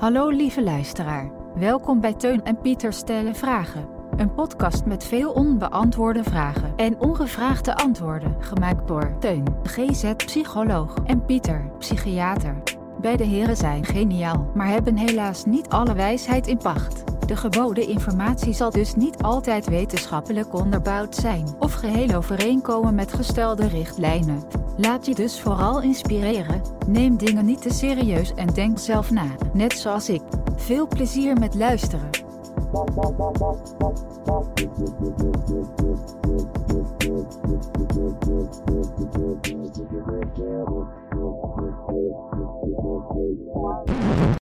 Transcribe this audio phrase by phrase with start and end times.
[0.00, 1.30] Hallo lieve luisteraar.
[1.54, 3.88] Welkom bij Teun en Pieter stellen vragen.
[4.16, 11.70] Een podcast met veel onbeantwoorde vragen en ongevraagde antwoorden, gemaakt door Teun, GZ-psycholoog, en Pieter,
[11.78, 12.62] psychiater.
[13.00, 17.09] Beide heren zijn geniaal, maar hebben helaas niet alle wijsheid in pacht.
[17.30, 23.68] De geboden informatie zal dus niet altijd wetenschappelijk onderbouwd zijn of geheel overeenkomen met gestelde
[23.68, 24.42] richtlijnen.
[24.76, 26.62] Laat je dus vooral inspireren.
[26.86, 30.22] Neem dingen niet te serieus en denk zelf na, net zoals ik.
[30.56, 32.10] Veel plezier met luisteren.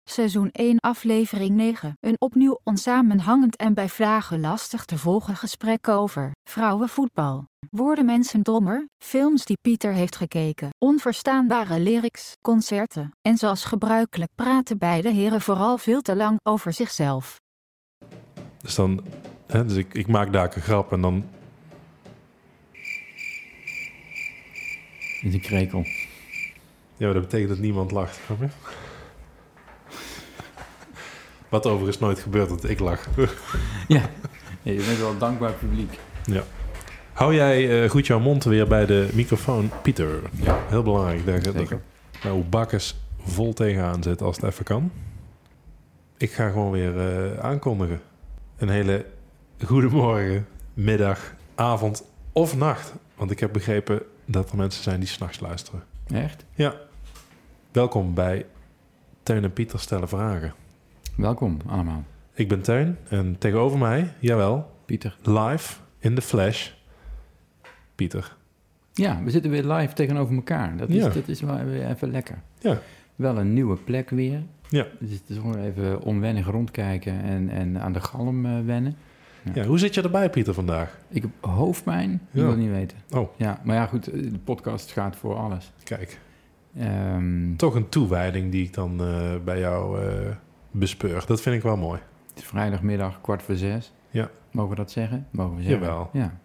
[0.05, 1.97] Seizoen 1, aflevering 9.
[2.01, 7.45] Een opnieuw onsamenhangend en bij vragen lastig te volgen gesprek over vrouwenvoetbal.
[7.71, 8.89] Worden mensen dommer?
[9.05, 13.11] Films die Pieter heeft gekeken, onverstaanbare lyrics, concerten.
[13.23, 17.41] En zoals gebruikelijk praten beide heren vooral veel te lang over zichzelf.
[18.59, 19.05] Dus dan,
[19.47, 21.25] hè, dus ik, ik maak daar een grap en dan.
[25.23, 25.85] Is een krekel.
[26.97, 28.21] Ja, maar dat betekent dat niemand lacht.
[28.27, 28.49] Snap je?
[31.49, 33.07] Wat overigens nooit gebeurt, dat ik lach.
[33.88, 34.01] Ja.
[34.63, 35.99] ja, je bent wel een dankbaar publiek.
[36.24, 36.43] ja.
[37.13, 40.21] Hou jij eh, goed jouw mond weer bij de microfoon, Pieter?
[40.30, 40.59] Ja.
[40.69, 41.26] Heel belangrijk.
[41.26, 41.80] Daar, Zeker.
[42.23, 44.91] nou, bakkers vol tegenaan zit als het even kan.
[46.16, 48.01] Ik ga gewoon weer eh, aankondigen.
[48.57, 49.07] Een hele
[49.65, 52.93] goede morgen, middag, avond of nacht.
[53.15, 55.82] Want ik heb begrepen dat er mensen zijn die s'nachts luisteren.
[56.13, 56.45] Echt?
[56.54, 56.74] Ja.
[57.73, 58.46] Welkom bij
[59.23, 60.54] Teun en Pieter stellen vragen.
[61.19, 62.05] Welkom allemaal.
[62.35, 65.16] Ik ben Teun en tegenover mij, jawel, Pieter.
[65.22, 66.71] live in de flash,
[67.94, 68.37] Pieter.
[68.93, 70.77] Ja, we zitten weer live tegenover elkaar.
[70.77, 71.09] Dat is, Ja.
[71.09, 72.38] dat is wel weer even lekker.
[72.59, 72.78] Ja.
[73.16, 74.43] Wel een nieuwe plek weer.
[74.69, 74.87] Ja.
[75.00, 78.97] Dus het is gewoon even onwennig rondkijken en, en aan de galm eh, wennen.
[79.55, 80.99] Ja, hoe zit je erbij, Pieter, vandaag?
[81.09, 82.44] Ik heb hoofdpijn, ik Ja.
[82.47, 82.98] wil niet weten.
[83.10, 83.28] Oh.
[83.37, 85.72] Ja, maar ja goed, eh, de podcast gaat voor alles.
[85.84, 86.19] Kijk,
[86.78, 90.00] Ehm, toch een toewijding die ik dan eh, bij jou
[90.78, 91.25] bespeur.
[91.27, 92.00] Dat vind ik wel mooi.
[92.28, 93.93] het is vrijdagmiddag, kwart voor zes.
[94.11, 94.31] Ja.
[94.50, 95.27] Mogen we dat zeggen?
[95.31, 95.81] Mogen we zeggen.
[95.81, 96.11] Jawel.
[96.12, 96.39] Ja.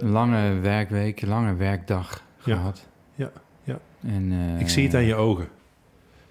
[0.00, 2.86] Lange werkweek, lange werkdag gehad.
[3.14, 3.30] Ja,
[3.64, 3.78] ja.
[4.06, 5.48] En, eh, Ik zie het aan je ogen.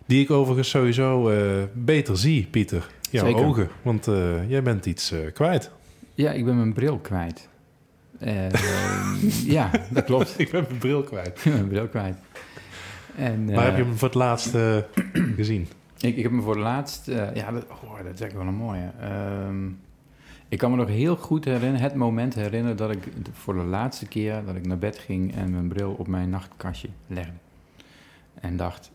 [0.06, 2.88] Die ik overigens sowieso eh, beter zie, Pieter.
[3.10, 3.44] Jouw Zeker.
[3.46, 5.72] ogen, want eh, jij bent iets kwijt.
[6.14, 7.50] Ja, ik ben mijn bril kwijt.
[9.46, 10.34] Ja, dat klopt.
[10.40, 11.28] ik ben mijn bril kwijt.
[11.28, 12.16] Ik ben mijn bril kwijt.
[13.16, 14.56] En, Waar heb je hem voor het laatst
[15.38, 15.68] gezien?
[16.04, 17.08] Ik, ik heb me voor het laatst...
[17.08, 18.90] eh, ja, dat, oh, dat is echt wel een mooie.
[19.00, 19.68] Ehm,
[20.50, 22.78] ik kan me nog heel goed herinneren, het moment herinneren...
[22.78, 25.36] dat ik voor de laatste keer dat ik naar bed ging...
[25.36, 27.32] en mijn bril op mijn nachtkastje legde.
[28.34, 28.92] En dacht,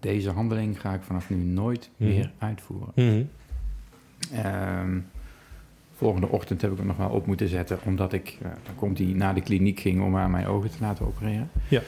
[0.00, 2.10] deze handeling ga ik vanaf nu nooit Mhm.
[2.10, 2.92] meer uitvoeren.
[4.32, 4.98] Ehm,
[5.96, 8.98] volgende ochtend heb ik hem nog wel op moeten zetten, omdat ik, eh, dan komt
[8.98, 11.50] hij naar de kliniek ging om aan mijn ogen te laten opereren.
[11.68, 11.80] Ja.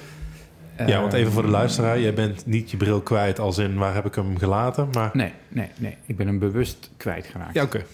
[0.86, 2.00] Ja, want even voor de Ehm, luisteraar.
[2.00, 5.10] Jij bent niet je bril kwijt als in waar heb ik hem gelaten, maar...
[5.12, 5.96] Nee, nee, nee.
[6.06, 7.54] Ik ben hem bewust kwijtgeraakt.
[7.54, 7.84] Ja, oké.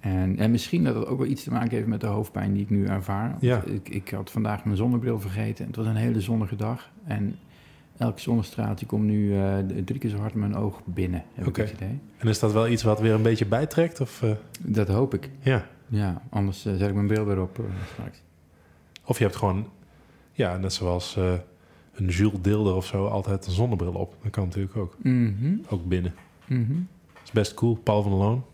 [0.00, 2.62] En, en misschien dat het ook wel iets te maken heeft met de hoofdpijn die
[2.62, 3.36] ik nu ervaar.
[3.40, 3.62] Ja.
[3.64, 5.66] Ik, ik had vandaag mijn zonnebril vergeten.
[5.66, 6.90] Het was een hele zonnige dag.
[7.06, 7.38] En
[7.98, 9.54] elk zonnestraaltje komt nu eh,
[9.84, 11.98] drie keer zo hard mijn oog binnen, heb ik het idee.
[12.18, 14.00] En is dat wel iets wat weer een beetje bijtrekt?
[14.00, 15.30] Of, eh, Dat hoop ik.
[15.40, 15.66] ja.
[15.88, 17.60] Ja, anders eh, zet ik mijn bril weer op
[17.92, 18.22] straks.
[19.04, 19.68] of je hebt gewoon,
[20.32, 21.18] ja, net zoals
[21.92, 24.14] een Jules Deelder of zo, altijd een zonnebril op.
[24.22, 24.96] Dat kan natuurlijk ook.
[25.02, 26.14] Mhm, Ook binnen.
[26.46, 26.72] mhm.
[27.12, 27.74] Dat is best cool.
[27.74, 28.44] Paul van der Loon.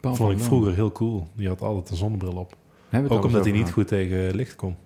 [0.00, 0.46] Paul Vond van ik Loon.
[0.46, 1.28] vroeger heel cool.
[1.34, 2.56] Die had altijd een zonnebril op.
[3.08, 4.76] Ook omdat hij niet goed tegen licht kon.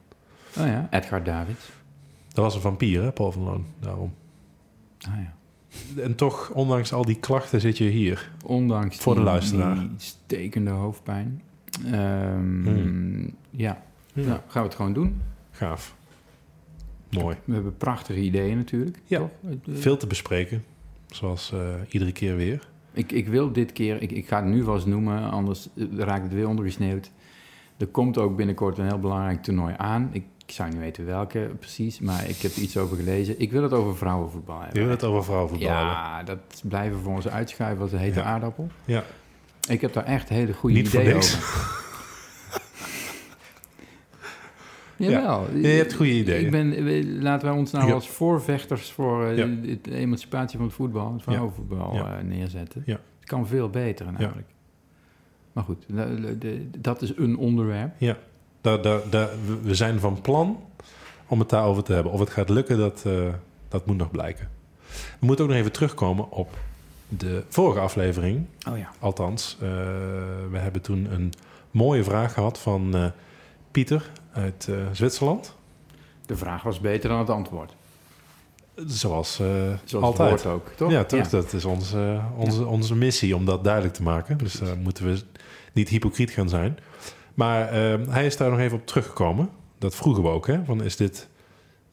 [0.58, 1.70] Oh ja, Edgar Davids.
[2.28, 3.64] Dat was een vampier, hè, Paul van der Loon.
[3.80, 4.14] Daarom.
[5.08, 5.32] Ah ja.
[6.02, 8.30] En toch, ondanks al die klachten, zit je hier.
[8.44, 9.74] Ondanks Voor de die, luisteraar.
[9.76, 11.42] die stekende hoofdpijn.
[11.84, 13.34] Ehm, Hmm.
[13.50, 13.82] Ja,
[14.12, 15.20] nou, gaan we het gewoon doen.
[15.50, 15.96] Gaaf.
[17.10, 17.36] Mooi.
[17.44, 18.98] We hebben prachtige ideeën natuurlijk.
[19.04, 19.18] Ja.
[19.18, 19.30] toch?
[19.68, 20.64] Veel te bespreken.
[21.06, 22.68] Zoals eh, iedere keer weer.
[22.92, 26.22] Ik, ik wil dit keer, ik, ik ga het nu vast noemen, anders eh, raakt
[26.22, 27.10] het weer ondergesneeuwd.
[27.76, 30.08] Er komt ook binnenkort een heel belangrijk toernooi aan.
[30.12, 33.40] Ik, ik zou niet weten welke precies, maar ik heb er iets over gelezen.
[33.40, 34.82] Ik wil het over vrouwenvoetbal Je hebben.
[34.82, 35.86] wil het over vrouwenvoetbal hebben.
[35.92, 38.24] Ja, dat blijven voor ons uitschuiven als een hete Ja.
[38.24, 38.68] aardappel.
[38.84, 39.04] Ja.
[39.68, 41.86] Ik heb daar echt hele goede Niet ideeën over.
[44.98, 45.46] Jawel.
[45.56, 46.44] Je hebt goede ideeën.
[46.44, 47.92] Ik ben, we- laten wij ons nou Ja.
[47.94, 49.46] als voorvechters voor eh, Ja.
[49.46, 52.18] de, de emancipatie van het voetbal, het vrouwenvoetbal, Ja.
[52.18, 52.82] eh, neerzetten.
[52.86, 53.00] Ja.
[53.20, 54.48] Het kan veel beter namelijk.
[55.52, 55.84] Maar goed,
[56.78, 57.92] dat is een onderwerp.
[58.60, 59.28] Daar, daar, daar,
[59.62, 60.60] we- zijn van plan
[61.26, 62.12] om het daarover te hebben.
[62.12, 63.12] Of het gaat lukken, dat, eh,
[63.68, 64.48] dat moet nog blijken.
[65.20, 66.56] We moeten ook nog even terugkomen op
[67.08, 68.44] de vorige aflevering.
[68.70, 68.90] Oh ja.
[68.98, 69.68] Althans, eh,
[70.50, 71.32] we hebben toen een
[71.70, 73.06] mooie vraag gehad van eh,
[73.70, 75.54] Pieter uit eh, Zwitserland.
[76.26, 77.76] De vraag was beter dan het antwoord.
[78.86, 79.46] Zoals, eh,
[79.84, 80.46] Zoals altijd.
[80.46, 80.90] ook, toch?
[80.90, 81.28] Ja, toch?
[81.28, 84.38] Dat is onze, onze, onze missie om dat duidelijk te maken.
[84.38, 85.22] Dus daar moeten we
[85.72, 86.78] niet hypocriet gaan zijn.
[87.38, 89.50] Maar eh, hij is daar nog even op teruggekomen.
[89.78, 90.46] Dat vroegen we ook.
[90.46, 90.64] Hè?
[90.64, 91.28] Van, is dit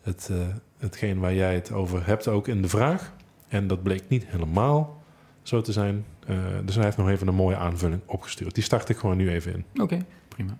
[0.02, 0.38] het, eh,
[0.78, 3.14] hetgeen waar jij het over hebt ook in de vraag?
[3.48, 5.04] En dat bleek niet helemaal
[5.42, 6.06] zo te zijn.
[6.28, 8.56] Eh, dus hij heeft nog even een mooie aanvulling opgestuurd.
[8.56, 9.82] Die start ik gewoon nu even in.
[9.82, 10.58] Oké, prima.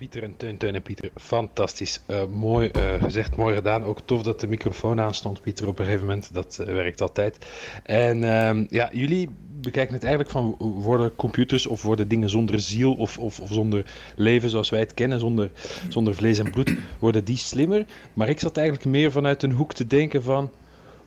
[0.00, 2.02] Pieter en Teun, Teun en Pieter, fantastisch.
[2.06, 3.84] Eh, mooi eh, gezegd, mooi gedaan.
[3.84, 6.34] Ook tof dat de microfoon aanstond, Pieter, op een gegeven moment.
[6.34, 7.46] Dat eh, werkt altijd.
[7.82, 9.28] En ehm, ja, jullie
[9.60, 13.84] bekijken het eigenlijk van, worden computers of worden dingen zonder ziel of, of, of zonder
[14.16, 15.50] leven zoals wij het kennen, zonder,
[15.88, 17.86] zonder vlees en bloed, worden die slimmer?
[18.14, 20.50] Maar ik zat eigenlijk meer vanuit een hoek te denken van,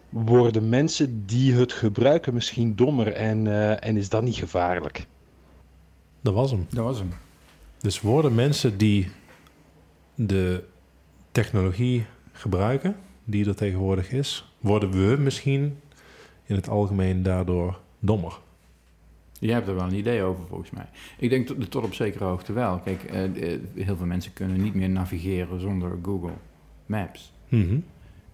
[0.10, 5.06] worden mensen die het gebruiken misschien dommer en, eh, en is dat niet gevaarlijk?
[6.22, 6.68] Dat was hem.
[6.70, 7.23] Dat was hem.
[7.84, 9.08] Dus worden mensen die
[10.16, 10.64] de
[11.32, 15.78] technologie gebruiken, die er tegenwoordig is, worden we misschien
[16.44, 18.40] in het algemeen daardoor dommer?
[19.40, 20.86] Jij hebt er wel een idee over, volgens mij.
[21.18, 22.80] Ik denk tot, tot op zekere hoogte wel.
[22.80, 23.22] Kijk, eh,
[23.76, 26.34] heel veel mensen kunnen niet meer navigeren zonder Google
[26.86, 27.32] Maps.
[27.50, 27.80] Mhm.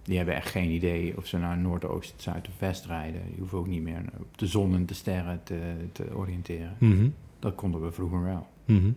[0.02, 3.22] Die hebben echt geen idee of ze naar noordoost, zuid of west rijden.
[3.34, 5.58] Je hoeft ook niet meer op de zon en de sterren te,
[5.92, 6.76] te oriënteren.
[6.78, 7.08] Mhm.
[7.38, 8.46] Dat konden we vroeger wel.
[8.64, 8.90] Mhm.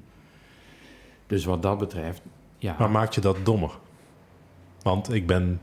[1.28, 2.22] Dus wat dat betreft,
[2.58, 2.76] ja.
[2.80, 3.72] Maar maakt je dat dommer?
[4.82, 5.62] Want ik ben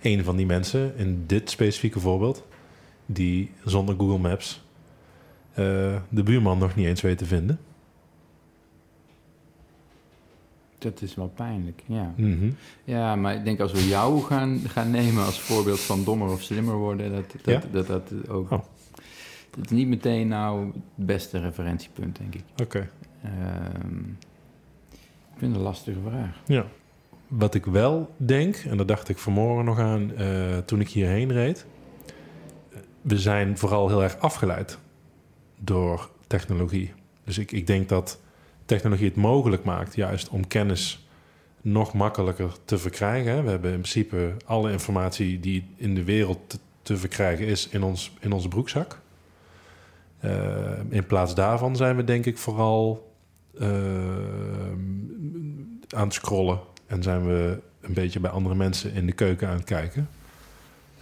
[0.00, 2.46] een van die mensen in dit specifieke voorbeeld
[3.06, 4.64] die zonder Google Maps
[5.52, 7.58] eh, de buurman nog niet eens weet te vinden.
[10.78, 12.12] Dat is wel pijnlijk, ja.
[12.16, 12.50] Mhm.
[12.84, 16.42] Ja, maar ik denk als we jou gaan, gaan nemen als voorbeeld van dommer of
[16.42, 17.62] slimmer worden, dat dat, Ja?
[17.72, 18.50] dat, dat, ook...
[18.50, 18.62] Oh.
[19.50, 22.44] Dat is niet meteen nou het beste referentiepunt, denk ik.
[22.62, 22.88] Oké.
[23.22, 24.02] Ehm,
[25.32, 26.40] ik vind het een lastige vraag.
[26.46, 26.66] Ja.
[27.28, 31.32] Wat ik wel denk, en daar dacht ik vanmorgen nog aan eh, toen ik hierheen
[31.32, 31.66] reed.
[33.00, 34.78] We zijn vooral heel erg afgeleid
[35.58, 36.92] door technologie.
[37.24, 38.20] Dus ik, ik denk dat
[38.64, 41.06] technologie het mogelijk maakt, juist om kennis
[41.60, 43.44] nog makkelijker te verkrijgen.
[43.44, 48.12] We hebben in principe alle informatie die in de wereld te, verkrijgen is in, ons,
[48.20, 49.00] in onze broekzak.
[50.18, 50.30] Eh,
[50.88, 53.11] in plaats daarvan zijn we denk ik vooral eh,
[55.88, 59.54] aan het scrollen en zijn we een beetje bij andere mensen in de keuken aan
[59.56, 60.08] het kijken.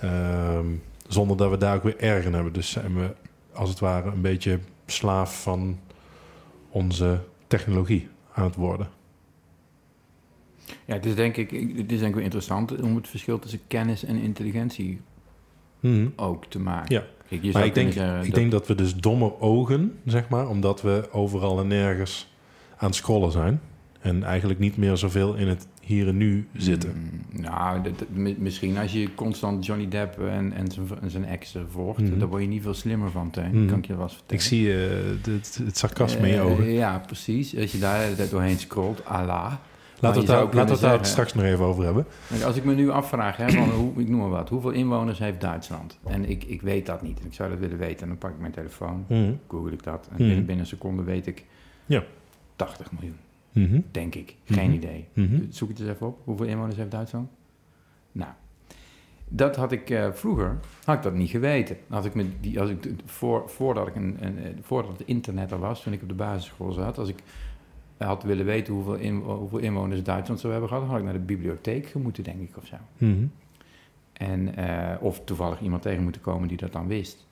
[0.01, 0.67] Ehm,
[1.07, 2.53] zonder dat we daar ook weer erg in hebben.
[2.53, 3.15] Dus zijn we
[3.53, 5.79] als het ware een beetje slaaf van
[6.71, 8.89] onze technologie aan het worden.
[10.85, 13.61] Ja, het is denk ik, het is denk ik wel interessant om het verschil tussen
[13.67, 15.01] kennis en intelligentie
[15.81, 16.09] Mhm.
[16.17, 16.95] ook te maken.
[16.95, 17.05] Ja.
[17.29, 20.83] Kijk, Maar ik denk, ik dat- denk dat we dus dommer ogen, zeg maar, omdat
[20.83, 22.30] we overal en nergens
[22.81, 23.61] aan het scrollen zijn.
[24.01, 26.91] En eigenlijk niet meer zoveel in het hier en nu zitten.
[27.33, 31.25] Mm, nou, dat- dat- mi- misschien als je constant Johnny Depp en, en zijn, zijn
[31.25, 32.19] ex eh, volgt, Mhm.
[32.19, 33.51] daar word je niet veel slimmer van, Teun.
[33.59, 33.67] Mhm.
[33.69, 34.35] Kan ik je wel vertellen.
[34.35, 34.89] Ik zie eh,
[35.23, 36.71] het, het sarcasme in je Eh, ogen.
[36.71, 37.57] ja, precies.
[37.59, 39.53] Als je daar doorheen scrolt, Allah.
[40.01, 42.07] Laten we het daar, straks nog even over hebben.
[42.45, 45.41] Als ik me nu afvraag, hè, van, hoe, ik noem maar wat, hoeveel inwoners heeft
[45.41, 45.99] Duitsland?
[46.07, 47.21] En ik, ik weet dat niet.
[47.21, 48.01] En ik zou dat willen weten.
[48.03, 49.33] En dan pak ik mijn telefoon, Mhm.
[49.49, 50.09] google ik dat.
[50.11, 51.45] En binnen, binnen een seconde weet ik
[51.87, 52.03] Ja.
[52.61, 53.17] 80 miljoen,
[53.53, 53.81] Mhm.
[53.91, 54.37] denk ik.
[54.45, 54.77] Geen Mhm.
[54.77, 55.07] idee.
[55.13, 55.43] Mhm.
[55.51, 56.19] Zoek het eens even op.
[56.25, 57.29] Hoeveel inwoners heeft Duitsland?
[58.13, 58.31] Nou,
[59.29, 61.77] dat had ik eh, vroeger had ik dat niet geweten.
[61.89, 65.51] Had ik met die, als ik, voor, voordat, ik een, een, eh, voordat het internet
[65.51, 67.23] er was, toen ik op de basisschool zat, als ik
[67.97, 71.19] had willen weten hoeveel, in, hoeveel inwoners Duitsland zou hebben gehad, had ik naar de
[71.19, 72.77] bibliotheek moeten, denk ik, of zo.
[72.99, 73.27] Mhm.
[74.13, 77.27] En, eh, of toevallig iemand tegen moeten komen die dat dan wist.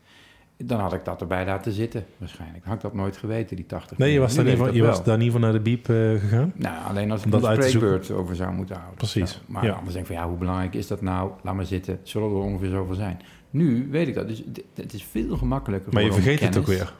[0.65, 2.65] Dan had ik dat erbij laten zitten, waarschijnlijk.
[2.65, 5.05] Had ik dat nooit geweten, die 80 Nee, je was, daar niet, van, je was
[5.05, 6.53] daar niet van naar de biep eh, gegaan?
[6.55, 8.97] Nou, alleen als ik een spreekbeurt over zou moeten houden.
[8.97, 9.39] Precies, Zo.
[9.47, 9.73] Maar ja.
[9.73, 11.31] anders denk ik van, ja, hoe belangrijk is dat nou?
[11.43, 13.21] Laat maar zitten, zullen er ongeveer zoveel zijn.
[13.51, 14.43] Nu weet ik dat, dus
[14.75, 16.95] het- is veel gemakkelijker Maar je vergeet het ook weer.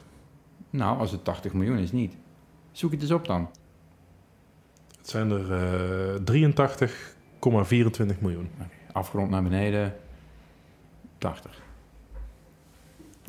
[0.69, 2.17] Nou, als het 80 miljoen is, niet.
[2.71, 3.49] Zoek het eens op dan.
[4.97, 8.49] Het zijn er eh 83,24 miljoen.
[8.91, 9.95] Afgerond naar beneden,
[11.17, 11.61] 80.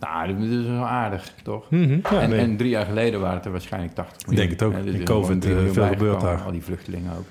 [0.00, 1.71] Nou, dat is wel aardig, toch?
[1.71, 1.99] Mhm.
[2.02, 2.38] Ja, en, nee.
[2.40, 4.47] en drie jaar geleden waren het er waarschijnlijk 80 miljoen.
[4.47, 4.85] denk het ook.
[4.85, 6.42] Dus In COVID, eh, veel gebeurd daar.
[6.42, 7.25] Al die vluchtelingen ook.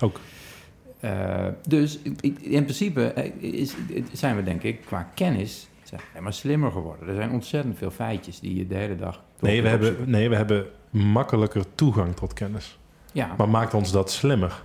[0.00, 0.20] Ook.
[1.00, 3.74] Eh, dus ik- ik- in principe eh, is,
[4.12, 7.08] zijn we denk ik qua kennis zijn we maar slimmer geworden.
[7.08, 9.22] Er zijn ontzettend veel feitjes die je de hele dag...
[9.40, 12.78] Nee, we hebben, nee, we hebben makkelijker toegang tot kennis.
[13.12, 14.62] Ja, Maar maakt ons dat slimmer?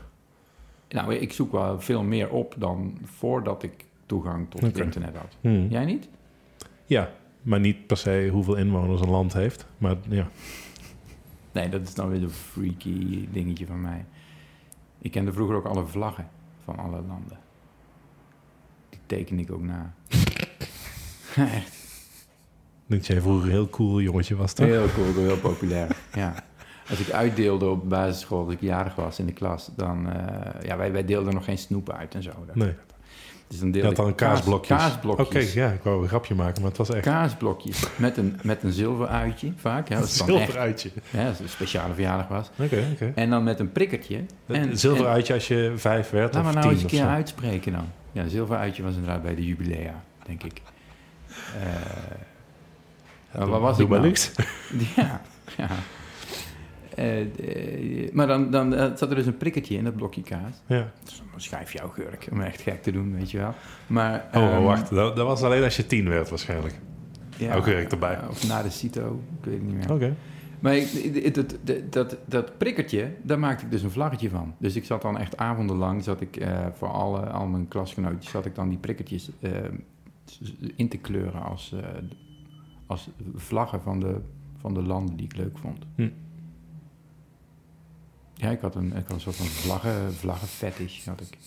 [0.90, 5.36] nou, ik zoek wel veel meer op dan voordat ik toegang tot het internet had.
[5.42, 5.68] Hmm.
[5.70, 6.08] Jij niet?
[6.86, 7.10] Ja,
[7.42, 9.66] maar niet per se hoeveel inwoners een land heeft.
[9.78, 10.28] Maar ja,
[11.52, 14.06] Nee, dat is dan weer een freaky dingetje van mij.
[15.02, 16.30] Ik kende vroeger ook alle vlaggen
[16.64, 17.40] van alle landen.
[18.90, 19.94] Die teken ik ook na.
[21.36, 21.80] Echt
[22.88, 24.66] dat jij vroeger een heel cool jongetje was, toch?
[24.66, 25.96] heel cool, heel populair.
[26.14, 26.44] Ja.
[26.90, 30.10] Als ik uitdeelde op basisschool, als ik jarig was in de klas, dan...
[30.12, 32.32] eh, ja, wij, wij deelden nog geen snoep uit en zo.
[32.46, 32.74] Dat- Nee.
[33.52, 34.78] Dus dan deelde had dan kaasblokjes.
[34.78, 35.28] kaasblokjes.
[35.28, 38.64] Oké, ja, ik wou een grapje maken, maar het was echt Kaasblokjes met een, met
[38.64, 39.88] een zilveruitje vaak.
[39.88, 40.92] Ja, een dat is echt, zilveruitje.
[41.10, 42.50] ja, als het een speciale verjaardag was.
[42.60, 43.12] Oké, oké.
[43.16, 44.16] En dan met een prikkertje.
[44.48, 47.86] En, Een zilveruitje als je vijf werd of maar nou eens een keer uitspreken dan.
[48.12, 50.62] Ja, zilveruitje was inderdaad bij de jubilea, denk ik.
[53.38, 54.10] Maar wat was Doe ik maar nou?
[54.12, 54.32] niks.
[54.96, 55.22] Ja,
[55.58, 55.68] ja.
[56.96, 60.62] Eh, eh, maar dan, dan eh, zat er dus een prikkertje in dat blokje kaas.
[60.66, 60.92] Ja.
[61.04, 63.54] Dat is een schijfje augurk, om echt gek te doen, weet je wel.
[63.88, 64.90] Maar, Oh, ehm, wacht.
[64.90, 66.80] Dat, dat was alleen als je tien werd waarschijnlijk.
[67.38, 68.20] ja, augurk erbij.
[68.30, 69.92] Of na de CITO, ik weet het niet meer.
[69.92, 70.16] Oké.
[70.60, 71.34] Maar ik,
[71.92, 74.56] dat, dat, prikkertje, daar maakte ik dus een vlaggetje van.
[74.58, 78.56] Dus ik zat dan echt avondenlang, zat ik voor alle, al mijn klasgenootjes, zat ik
[78.56, 79.52] dan die prikkertjes eh,
[80.76, 81.76] in te kleuren als,
[82.86, 84.22] als vlaggen van de,
[84.58, 85.86] van de landen die ik leuk vond.
[85.96, 86.10] Hm.
[88.42, 91.38] Ja, ik had een, ik had een soort van vlaggen, vlaggenfetish had ik.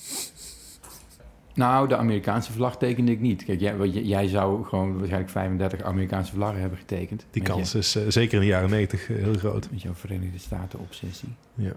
[1.54, 3.44] Nou, de Amerikaanse vlag tekende ik niet.
[3.44, 7.26] Kijk, jij, jij zou gewoon waarschijnlijk 35 Amerikaanse vlaggen hebben getekend.
[7.30, 9.68] Die je- kans is eh, zeker in de jaren negentig eh, heel groot.
[9.70, 11.28] met jouw Verenigde Staten obsessie.
[11.54, 11.72] Ja.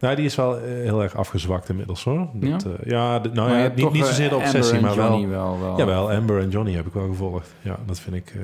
[0.00, 2.28] Nou, die is wel eh, heel erg afgezwakt inmiddels hoor.
[2.34, 2.70] Dat, Ja?
[2.70, 2.76] ja?
[2.84, 5.28] ja, de- nou Maar ja, niet, niet zozeer de obsessie, maar wel...
[5.28, 5.76] Wel, wel.
[5.78, 7.54] Jawel, Amber en Johnny heb ik wel gevolgd.
[7.62, 8.34] Ja, dat vind ik,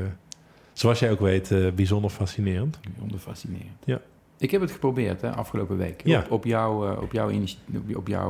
[0.73, 2.79] zoals jij ook weet, bijzonder fascinerend.
[2.91, 3.83] Bijzonder fascinerend.
[3.85, 4.01] Ja.
[4.43, 6.01] Ik heb het geprobeerd hè, afgelopen week.
[6.05, 6.19] Ja.
[6.21, 7.29] Op, op, jouw, eh, op, jouw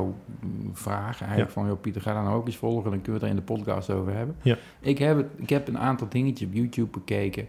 [0.01, 1.53] op, mm, vraag eigenlijk Ja.
[1.53, 1.67] van...
[1.67, 2.91] Joh, Pieter, ga daar nou ook eens volgen.
[2.91, 4.35] Dan kunnen we het er in de podcast over hebben.
[4.41, 4.57] Ja.
[4.79, 7.47] Ik, heb het, ik heb een aantal dingetjes op YouTube bekeken.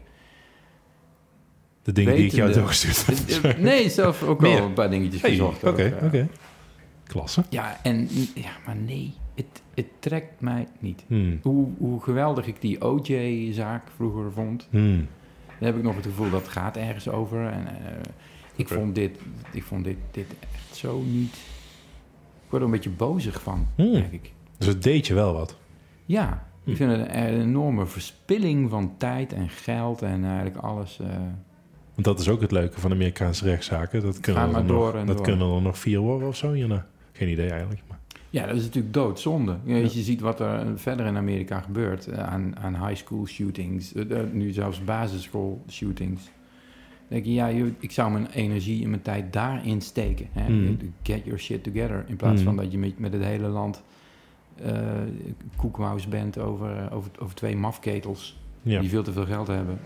[1.83, 3.45] De dingen die ik jou doorgestuurd heb.
[3.55, 5.65] Eh, nee, zelf ook al een paar dingetjes Hey, gezocht.
[5.65, 6.29] Oké, oké.
[7.07, 7.45] Klasse.
[7.51, 11.05] Ja, en, ja, maar nee, het, het trekt mij niet.
[11.07, 11.39] Hmm.
[11.43, 14.69] Hoe, hoe geweldig ik die OJ-zaak vroeger vond...
[14.71, 15.07] Hmm.
[15.59, 17.47] Dan heb ik nog het gevoel dat het gaat ergens over.
[17.47, 18.01] En eh,
[18.57, 19.19] ik vond, dit,
[19.53, 21.35] ik vond dit, dit echt zo niet...
[22.45, 23.93] Ik word er een beetje bozig van, Hmm.
[23.93, 24.33] denk ik.
[24.59, 25.57] Dus het deed je wel wat.
[26.05, 26.71] Ja, Hm.
[26.71, 30.99] ik vind het een enorme verspilling van tijd en geld en eigenlijk alles.
[31.01, 31.07] eh,
[31.95, 34.03] Want dat is ook het leuke van Amerikaanse rechtszaken.
[34.03, 35.21] Dat kunnen, er, maar nog, dat door.
[35.27, 36.87] kunnen er nog vier worden of zo hierna.
[37.13, 37.83] Geen idee eigenlijk.
[37.89, 37.99] Maar.
[38.31, 39.57] ja, dat is natuurlijk doodzonde.
[39.65, 43.27] Ja, Als je ziet wat er verder in Amerika gebeurt eh, aan, aan high school
[43.27, 46.23] shootings, eh, eh, nu zelfs basisschool shootings.
[47.15, 50.27] Denk je, ja, ik zou mijn energie en mijn tijd daarin steken.
[50.33, 50.49] Hè?
[50.53, 50.73] Mhm.
[51.03, 52.05] Get your shit together.
[52.09, 52.45] In plaats Mhm.
[52.45, 53.83] van dat je met, met het hele land
[55.57, 58.81] koekmaus bent over, eh, over, over twee mafketels Ja.
[58.81, 59.79] die veel te veel geld hebben.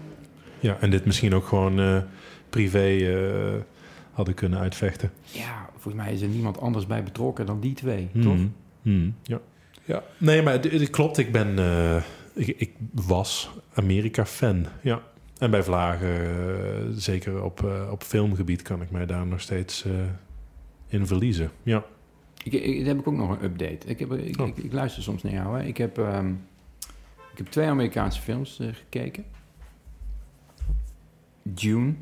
[0.61, 2.03] ja, en dit misschien ook gewoon eh,
[2.51, 3.65] privé
[4.13, 5.11] hadden kunnen uitvechten.
[5.25, 8.23] Ja, volgens mij is er niemand anders bij betrokken dan die twee, Hmm.
[8.23, 8.39] toch?
[9.23, 9.41] Ja.
[9.85, 10.03] ja.
[10.19, 11.19] Nee, maar het, klopt.
[11.19, 11.59] Ik ben...
[12.35, 14.67] ik, ik was Amerika-fan.
[14.83, 15.03] Ja.
[15.39, 19.85] En bij Vlagen, eh, zeker op, eh, op filmgebied, kan ik mij daar nog steeds
[19.85, 19.93] eh,
[20.87, 21.51] in verliezen.
[21.63, 21.85] Ja.
[22.45, 23.87] Ik, ik, heb ik ook nog een update.
[23.87, 24.47] Ik, heb, ik, Oh.
[24.47, 25.59] ik, ik luister soms naar jou.
[25.59, 25.65] Hè.
[25.67, 26.29] Ik, heb, ehm,
[27.33, 29.25] ik heb twee Amerikaanse films gekeken.
[31.43, 31.95] Dune.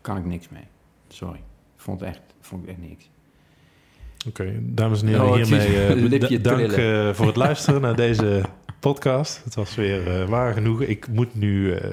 [0.00, 0.64] Kan ik niks mee.
[1.08, 1.40] Sorry.
[1.76, 3.10] Vond echt, vond ik echt niks.
[4.28, 6.72] Oké, dames en heren, Oh, hiermee dank
[7.16, 8.42] voor het luisteren naar deze
[8.80, 9.44] podcast.
[9.44, 10.82] Het was weer eh, waar genoeg.
[10.82, 11.90] Ik moet nu eh,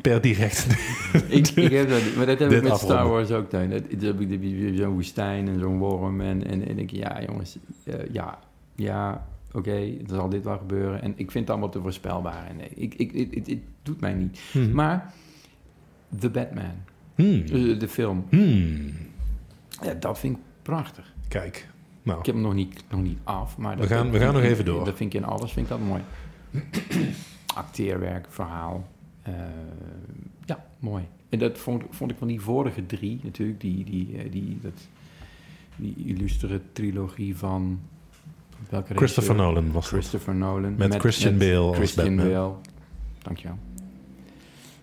[0.00, 0.66] per direct...
[1.28, 2.98] ik, ik heb dat niet, maar dat heb ik met afronden.
[2.98, 3.50] Star Wars ook.
[3.50, 6.20] Dat, dat heb ik zo'n woestijn en zo'n worm.
[6.20, 8.38] En, en, en ik denk, ja jongens, eh, ja,
[8.74, 11.02] ja, oké, er zal dit wel gebeuren.
[11.02, 12.46] En ik vind het allemaal te voorspelbaar.
[12.48, 14.40] En nee, ik, ik, het, het, doet mij niet.
[14.52, 14.72] Hmm.
[14.72, 15.12] Maar
[16.18, 16.74] The Batman,
[17.14, 17.46] Hmm.
[17.78, 18.92] de film, Hmm.
[19.82, 21.12] ja, dat vind ik prachtig.
[21.28, 21.68] Kijk,
[22.02, 23.76] nou, Ik heb hem nog niet, nog niet af, maar...
[23.78, 24.84] We gaan- we gaan nog even door.
[24.84, 26.02] Dat vind ik in alles, vind ik dat mooi.
[27.54, 28.86] Acteerwerk, verhaal.
[29.22, 29.32] eh,
[30.44, 31.04] ja, mooi.
[31.28, 34.88] En dat vond, vond ik van die vorige drie natuurlijk, die, die, eh, die, dat,
[35.76, 37.80] die illustere trilogie van...
[38.68, 39.36] Welke Christopher regisseur?
[39.62, 39.92] Nolan was het.
[39.94, 40.74] Christopher Nolan.
[40.76, 42.32] Met Christian Bale als Christian Batman.
[42.34, 42.54] Bale.
[43.22, 43.58] Dankjewel.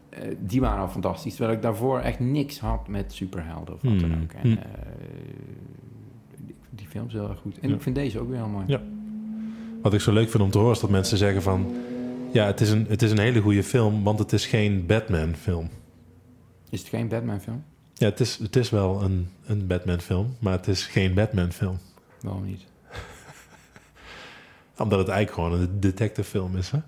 [0.10, 1.36] Eh, die waren al fantastisch.
[1.36, 4.22] Terwijl ik daarvoor echt niks had met superhelden of wat dan Hmm.
[4.24, 4.32] ook.
[4.32, 4.60] En, Hmm.
[6.80, 7.60] Die- die film is heel erg goed.
[7.60, 7.76] En Ja.
[7.76, 8.64] ik vind deze ook weer heel mooi.
[8.68, 8.82] Ja.
[9.82, 11.76] Wat ik zo leuk vind om te horen is dat mensen zeggen van...
[12.34, 15.70] Ja, het is een, het is een hele goede film, want het is geen Batman-film.
[16.70, 17.64] Is het geen Batman film?
[17.94, 21.78] Ja, het is, het is wel een, een Batman-film, maar het is geen Batman-film.
[22.22, 22.66] Waarom niet?
[24.78, 26.80] Omdat het eigenlijk gewoon een detective film is, hè?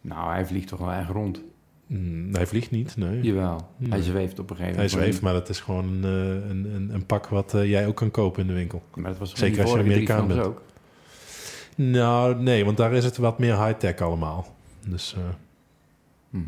[0.00, 1.40] Nou, hij vliegt toch wel erg rond.
[1.92, 3.20] Mm, hij vliegt niet, nee.
[3.22, 3.68] Jawel.
[3.76, 3.90] Nee.
[3.90, 4.90] Hij zweeft op een gegeven Hij moment.
[5.04, 7.96] zweeft, maar dat is gewoon een, eh, een, een, een pak wat eh, jij ook
[7.96, 8.82] kan kopen in de winkel.
[8.94, 10.40] Maar dat was Zeker als je Amerikaan bent.
[10.40, 10.62] ook.
[11.74, 14.54] Nou, nee, want daar is het wat meer high-tech allemaal.
[14.88, 15.22] Dus eh,
[16.30, 16.38] Hm.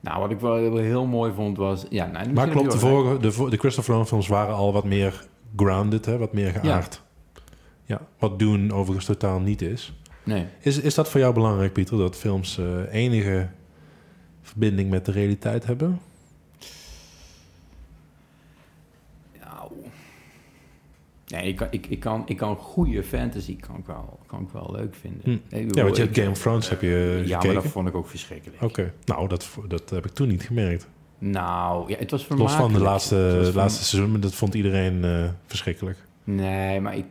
[0.00, 1.86] Nou, wat ik wel heel, mooi vond was...
[1.90, 5.24] Ja, nou, Maar klopt, de, vorige, de, de Christopher Nolan films waren al wat meer
[5.56, 7.02] grounded, hè, wat meer geaard.
[7.84, 8.00] Ja.
[8.18, 9.92] wat Dune overigens totaal niet is.
[10.24, 10.46] Nee.
[10.60, 12.60] Is, is dat voor jou belangrijk, Pieter, dat films
[12.90, 13.48] enige
[14.50, 16.00] verbinding met de realiteit hebben?
[19.40, 19.70] Nou...
[21.26, 24.48] Nee, ik kan, ik, ik, kan, ik kan goede fantasy kan ik wel, kan ik
[24.52, 25.42] wel leuk vinden.
[25.50, 25.56] Hm.
[25.76, 27.54] Ja, want je hebt Game of Thrones heb je Ja, gekeken.
[27.54, 28.62] maar dat vond ik ook verschrikkelijk.
[28.62, 30.88] Oké, nou, dat, dat heb ik toen niet gemerkt.
[31.18, 35.28] Nou, ja, het was Los van de laatste, laatste seizoen, maar dat vond iedereen eh,
[35.46, 35.98] verschrikkelijk.
[36.24, 37.04] Nee, maar ik...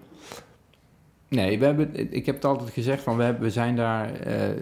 [1.30, 4.56] Nee, we hebben, ik heb het altijd gezegd, van we, hebben, we zijn daar, eh,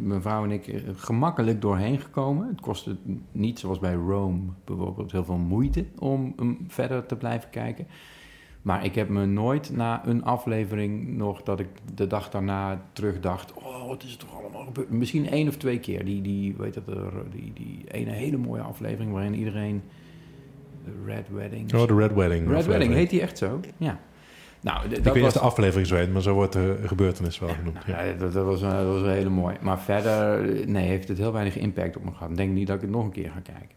[0.00, 2.48] mijn vrouw en ik, eh, gemakkelijk doorheen gekomen.
[2.48, 2.96] Het kostte
[3.32, 6.34] niet, zoals bij Rome bijvoorbeeld, heel veel moeite om
[6.68, 7.86] verder te blijven kijken.
[8.62, 13.52] Maar ik heb me nooit na een aflevering nog, dat ik de dag daarna terugdacht...
[13.52, 14.90] oh, wat is er toch allemaal gebeurd?
[14.90, 16.04] Misschien één of twee keer.
[16.04, 19.82] Die, die, weet het, er, die, die ene hele mooie aflevering waarin iedereen...
[20.84, 21.74] de Red Wedding...
[21.74, 22.48] Oh, de Red Wedding.
[22.48, 22.66] Red.
[22.66, 23.60] Wedding, heet die echt zo?
[23.76, 24.00] Ja.
[24.62, 25.34] Nou, Ik dat weet niet was...
[25.34, 27.86] of de aflevering zo heet, maar zo wordt de gebeurtenis wel genoemd.
[27.86, 28.12] Nou, Ja.
[28.12, 29.56] dat, dat, was, een- dat was een hele mooi.
[29.60, 32.30] Maar verder, nee, heeft het heel weinig impact op me gehad.
[32.30, 33.76] Ik denk niet dat ik het nog een keer ga kijken.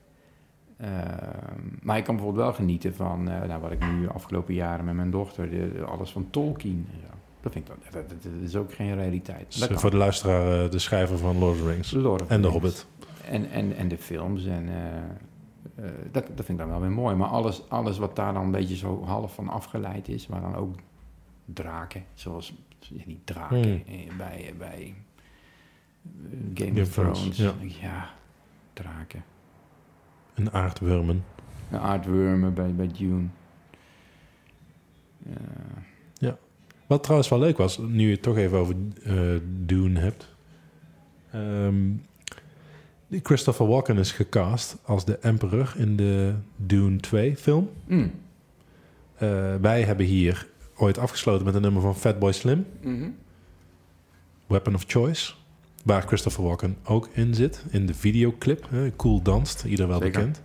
[0.78, 4.54] Ehm, maar ik kan bijvoorbeeld wel genieten van eh, nou, wat ik nu de afgelopen
[4.54, 7.14] jaren met mijn dochter, de, alles van Tolkien en zo.
[7.42, 9.60] Dat vind ik dan, dat, dat- is ook geen realiteit.
[9.60, 11.92] Dat eh, voor de luisteraar, eh, de schrijver van Lord of the Rings.
[11.92, 12.86] Lord of En de the Rings.
[12.86, 12.88] Hobbit.
[13.30, 14.70] En, en, en de films en
[15.76, 17.16] eh, dat, dat vind ik dan wel weer mooi.
[17.16, 20.56] Maar alles, alles wat daar dan een beetje zo half van afgeleid is, waar dan
[20.56, 20.76] ook
[21.46, 23.84] draken, zoals ja, die draken Hmm.
[23.88, 24.94] eh, bij, bij
[26.04, 27.54] eh, Game, Game of Thrones, ja.
[27.82, 28.10] Ja.
[28.74, 29.24] draken.
[30.34, 31.24] En aardwormen.
[31.70, 33.28] De aardwormen bij, bij Dune.
[35.26, 35.34] Eh,
[36.88, 38.76] Wat trouwens wel leuk was, nu je het toch even over
[39.66, 40.36] Dune hebt.
[41.32, 41.92] Ehm,
[43.08, 47.70] die Christopher Walken is gecast als de Emperor in de Dune 2 film.
[47.88, 48.12] mm.
[49.16, 53.10] Eh, wij hebben hier ooit afgesloten met een nummer van Fatboy Slim, Mhm.
[54.48, 55.34] Weapon of Choice.
[55.84, 58.66] Waar Christopher Walken ook in zit, in de videoclip.
[58.70, 60.12] hè, cool danst, ieder wel Zeker.
[60.20, 60.42] bekend.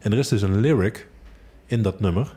[0.00, 1.08] En er is dus een lyric
[1.66, 2.36] in dat nummer.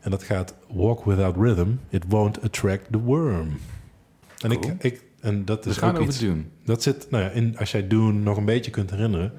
[0.00, 0.54] En dat gaat...
[0.72, 3.48] Walk without rhythm, it won't attract the worm.
[4.38, 6.18] En, ik, ik, en dat We is gaan ook over iets...
[6.18, 6.42] Dune.
[6.64, 9.32] Dat zit, nou ja, in, als jij Dune nog een beetje kunt herinneren...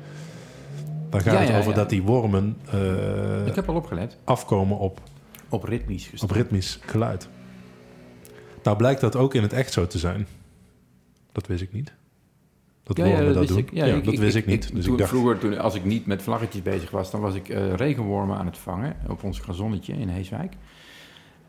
[1.09, 4.17] dan gaat Ja, het ja, over dat die wormen eh, Ik heb al opgelet.
[4.23, 5.01] afkomen op,
[5.49, 7.29] Op ritmisch op ritmisch geluid.
[8.63, 10.27] Nou blijkt dat ook in het echt zo te zijn.
[11.31, 11.93] Dat wist ik niet.
[12.83, 13.57] Dat Ja, ja, dat, doen.
[13.57, 13.71] ik.
[13.73, 14.75] Ja, Ja, ik- dat wist ik, ik- niet.
[14.75, 17.35] dus toen, ik dacht, Vroeger, toen, als ik niet met vlaggetjes bezig was, dan was
[17.35, 20.53] ik eh, regenwormen aan het vangen op ons gazonnetje in Heeswijk.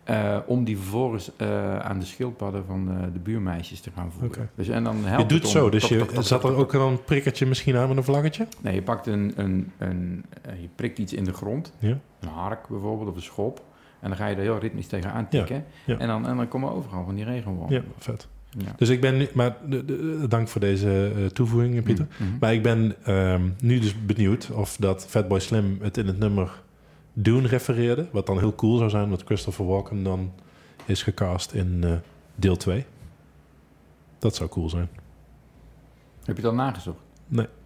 [0.07, 4.51] Eh, om die vervolgens eh, aan de schildpadden van de buurmeisjes te gaan voeren.
[4.55, 6.45] Dus, en dan helpt je het doet om- zo, dus tok, je, tok, tok, zat
[6.45, 8.47] er ook een prikkertje misschien aan met een vlaggetje?
[8.61, 11.99] Nee, je pakt een, een, een eh, je prikt iets in de grond, Ja.
[12.21, 13.63] een hark bijvoorbeeld of een schop,
[14.01, 15.65] en dan ga je er heel ritmisch tegen aantikken.
[15.85, 15.99] ja.
[15.99, 17.75] En, dan, en dan komen overal van die regenwormen.
[17.75, 18.29] Ja, vet.
[18.59, 18.73] Ja.
[18.77, 22.07] Dus ik ben nu, maar de, de- dank voor deze toevoeging, Pieter.
[22.11, 22.37] Mhm, mhm.
[22.41, 26.63] Maar ik ben ehm, nu dus benieuwd of dat Fatboy Slim het in het nummer
[27.19, 28.09] Dune refereerde.
[28.13, 30.33] Wat dan heel cool zou zijn, omdat Christopher Walken dan
[30.85, 31.93] is gecast in eh,
[32.35, 32.85] deel 2.
[34.19, 34.89] Dat zou cool zijn.
[36.25, 36.99] Heb je al nagezocht?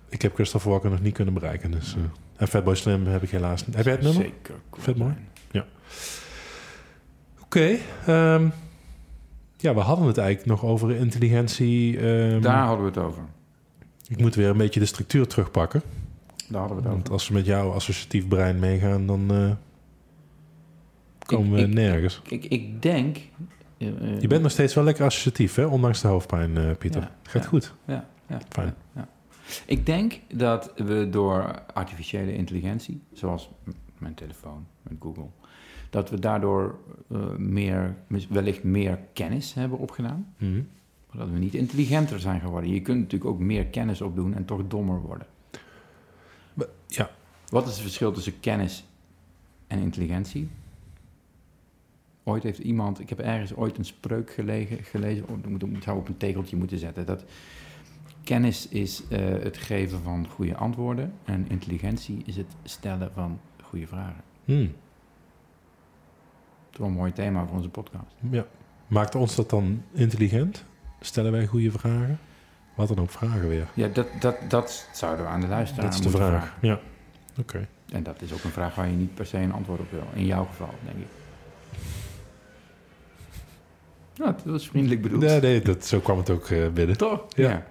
[0.08, 1.70] Ik heb Christopher Walken nog niet kunnen bereiken.
[1.70, 2.02] Dus, eh,
[2.36, 3.76] en Fatboy Slim heb ik helaas niet.
[3.76, 4.22] Heb jij het nummer?
[4.22, 4.54] Zeker.
[4.70, 5.14] cool mooi.
[5.52, 5.64] zijn.
[7.42, 7.78] Oké.
[8.06, 8.48] ehm,
[9.56, 11.98] ja, we hadden het eigenlijk nog over intelligentie.
[11.98, 13.22] ehm, Daar hadden we het over.
[14.08, 15.82] Ik moet weer een beetje de structuur terugpakken.
[16.50, 17.02] Daar hadden we het over.
[17.02, 19.50] Want als we met jouw associatief brein meegaan, dan eh,
[21.26, 22.20] komen we ik- nergens.
[22.28, 23.16] Ik, ik denk...
[23.78, 25.64] eh, eh, Je bent nog steeds wel lekker associatief, hè?
[25.66, 27.00] ondanks de hoofdpijn, eh, Pieter.
[27.00, 27.48] Ja, Het gaat ja.
[27.48, 27.74] goed.
[27.86, 28.66] Ja, ja, Fijn.
[28.66, 29.08] ja, ja.
[29.66, 33.50] Ik denk dat we door artificiële intelligentie, zoals
[33.98, 35.26] mijn telefoon, met Google,
[35.90, 36.78] dat we daardoor
[37.10, 37.96] eh, meer,
[38.28, 40.34] wellicht meer kennis hebben opgedaan.
[40.38, 40.62] Mhm.
[41.12, 42.70] Maar dat we niet intelligenter zijn geworden.
[42.70, 45.26] Je kunt natuurlijk ook meer kennis opdoen en toch dommer worden.
[46.86, 47.10] Ja.
[47.48, 48.84] Wat is het verschil tussen kennis
[49.66, 50.48] en intelligentie?
[52.24, 55.82] Ooit heeft iemand, ik heb ergens ooit een spreuk gelegen, gelezen, oh, ik moet- ik
[55.82, 57.24] zou op een tegeltje moeten zetten, dat
[58.24, 63.86] kennis is eh, het geven van goede antwoorden en intelligentie is het stellen van goede
[63.86, 64.22] vragen.
[64.44, 64.64] Hmm.
[66.64, 68.14] Dat is wel een mooi thema voor onze podcast.
[68.30, 68.46] Ja.
[68.86, 70.64] Maakt ons dat dan intelligent?
[71.00, 72.18] Stellen wij goede vragen?
[72.74, 73.66] Wat dan ook vragen weer?
[73.74, 76.28] Ja, dat, dat, dat zouden we aan de luisteraar dat is de vraag.
[76.28, 76.52] vragen.
[76.60, 76.80] Ja,
[77.38, 77.68] oké.
[77.92, 80.06] En dat is ook een vraag waar je niet per se een antwoord op wil.
[80.14, 81.08] In jouw geval, denk ik.
[84.16, 85.22] Nou, dat was vriendelijk bedoeld.
[85.22, 86.96] Nee, nee dat, zo kwam het ook eh, binnen.
[86.96, 87.24] Toch?
[87.28, 87.50] Ja.
[87.50, 87.66] Ja.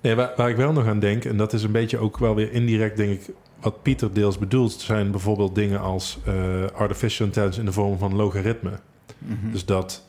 [0.00, 2.34] Nee, waar, waar ik wel nog aan denk, en dat is een beetje ook wel
[2.34, 7.60] weer indirect, denk ik, wat Pieter deels bedoelt, zijn bijvoorbeeld dingen als eh, artificial intelligence
[7.60, 8.72] in de vorm van logaritme.
[9.18, 9.50] Mhm.
[9.50, 10.06] Dus dat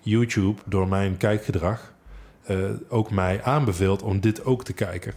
[0.00, 1.93] YouTube door mijn kijkgedrag
[2.88, 5.12] ook mij aanbeveelt om dit ook te kijken.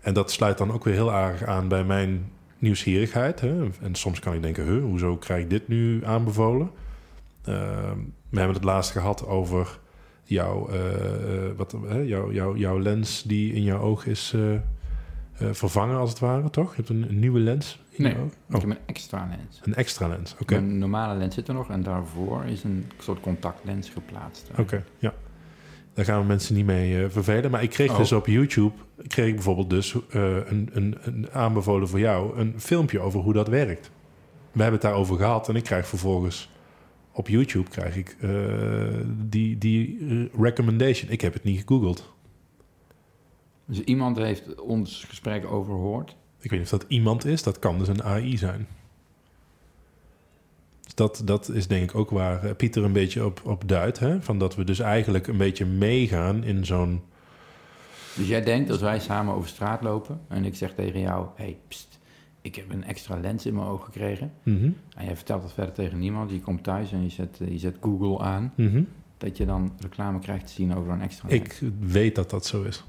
[0.00, 3.40] En dat sluit dan ook weer heel erg aan bij mijn nieuwsgierigheid.
[3.40, 3.68] Hè?
[3.80, 6.70] En soms kan ik denken, huh, hoezo krijg ik dit nu aanbevolen?
[7.48, 7.54] Uh,
[8.30, 9.78] we hebben het laatst gehad over
[10.22, 10.76] jouw, uh,
[11.56, 12.08] wat, uh,
[12.54, 14.58] jouw, lens die in jouw oog is uh,
[15.52, 16.70] vervangen, als het ware, toch?
[16.70, 18.30] Je hebt een, een nieuwe lens in nee, je oog?
[18.48, 19.60] ik heb een extra lens.
[19.62, 20.42] Een extra lens, oké.
[20.42, 20.58] Okay.
[20.58, 24.48] Een normale lens zit er nog en daarvoor is een soort contactlens geplaatst.
[24.50, 25.14] Oké, okay, ja.
[25.98, 27.50] Daar gaan we mensen niet mee vervelen.
[27.50, 27.96] Maar ik kreeg Oh.
[27.96, 28.74] dus op YouTube,
[29.06, 33.48] kreeg ik bijvoorbeeld dus een, een, een aanbevolen voor jou, een filmpje over hoe dat
[33.48, 33.90] werkt.
[34.52, 36.50] We hebben het daarover gehad en ik krijg vervolgens
[37.12, 38.30] op YouTube krijg ik uh,
[39.28, 41.10] die, die recommendation.
[41.10, 42.12] Ik heb het niet gegoogeld.
[43.64, 46.16] Dus iemand heeft ons gesprek overhoord.
[46.40, 47.42] Ik weet niet of dat iemand is.
[47.42, 48.66] Dat kan dus een AI zijn.
[50.98, 53.98] Dat, dat is denk ik ook waar uh, Pieter een beetje op, op duidt.
[53.98, 54.22] Hè?
[54.22, 57.00] Van dat we dus eigenlijk een beetje meegaan in zo'n...
[58.16, 60.20] Dus jij denkt als wij samen over straat lopen...
[60.28, 61.26] en ik zeg tegen jou...
[61.36, 61.98] Hey, pst,
[62.40, 64.32] ik heb een extra lens in mijn oog gekregen.
[64.42, 64.76] Mm -hmm.
[64.96, 66.30] En jij vertelt dat verder tegen niemand.
[66.30, 68.52] Je komt thuis en je zet, je zet Google aan.
[68.56, 68.88] Mm -hmm.
[69.18, 71.42] Dat je dan reclame krijgt te zien over een extra lens.
[71.42, 72.84] Ik weet dat dat zo is.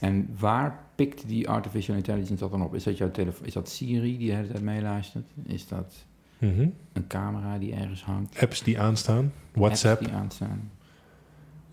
[0.00, 2.74] En waar pikt die artificial intelligence dat dan op?
[2.74, 3.46] Is dat jouw telefoon?
[3.46, 5.26] Is dat Siri die de hele tijd meeluistert?
[5.44, 6.06] Is dat
[6.38, 6.74] mm -hmm.
[6.92, 8.38] een camera die ergens hangt?
[8.42, 9.32] Apps die aanstaan.
[9.52, 10.00] WhatsApp.
[10.00, 10.70] Apps die aanstaan.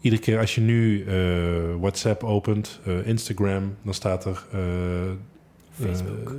[0.02, 4.46] Iedere keer als je nu uh, WhatsApp opent, uh, Instagram, dan staat er...
[4.54, 5.12] Uh,
[5.72, 6.36] Facebook.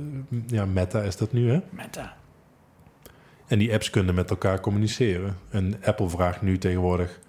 [0.47, 1.59] Ja, Meta is dat nu, hè?
[1.69, 2.17] Meta.
[3.47, 5.37] En die apps kunnen met elkaar communiceren.
[5.49, 7.19] En Apple vraagt nu tegenwoordig...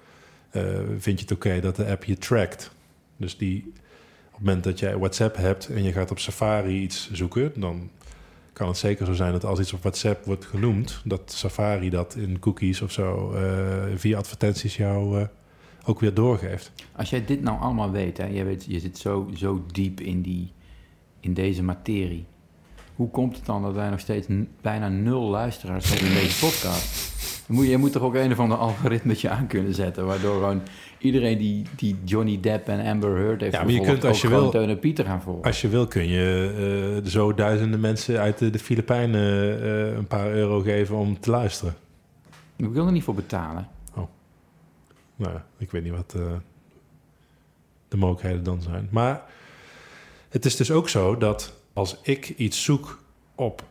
[0.99, 2.71] Vind je het oké okay dat de app je trackt?
[3.17, 3.73] Dus die,
[4.27, 5.69] op het moment dat jij WhatsApp hebt...
[5.69, 7.53] en je gaat op Safari iets zoeken...
[7.61, 7.91] dan
[8.57, 11.01] kan het zeker zo zijn dat als iets op WhatsApp wordt genoemd...
[11.05, 13.35] dat Safari dat in cookies of zo...
[13.35, 15.27] Uh, via advertenties jou uh,
[15.85, 16.73] ook weer doorgeeft.
[16.93, 18.19] Als jij dit nou allemaal weet...
[18.19, 20.53] Hè, je, weet je zit zo, zo diep in die
[21.21, 22.27] in deze materie.
[22.95, 24.27] Hoe komt het dan dat wij nog steeds
[24.61, 27.16] bijna nul luisteraars hebben in deze podcast?
[27.49, 30.07] Moet, je moet toch ook een of ander algoritmetje aan kunnen zetten...
[30.07, 30.63] waardoor gewoon
[30.99, 34.29] iedereen die, die Johnny Depp en Amber Heard heeft ja, maar je kunt als je
[34.29, 35.45] wil, Teun en Pieter gaan volgen.
[35.45, 40.07] Als je wil kun je uh, zo duizenden mensen uit de, de Filipijnen uh, een
[40.07, 41.75] paar euro geven om te luisteren.
[42.57, 43.69] Ik wil er niet voor betalen.
[43.95, 44.09] Oh.
[45.17, 46.23] Nou, ik weet niet wat uh,
[47.89, 48.89] de mogelijkheden dan zijn.
[48.91, 49.23] Maar...
[50.29, 53.03] Het is dus ook zo dat als ik iets zoek
[53.35, 53.63] op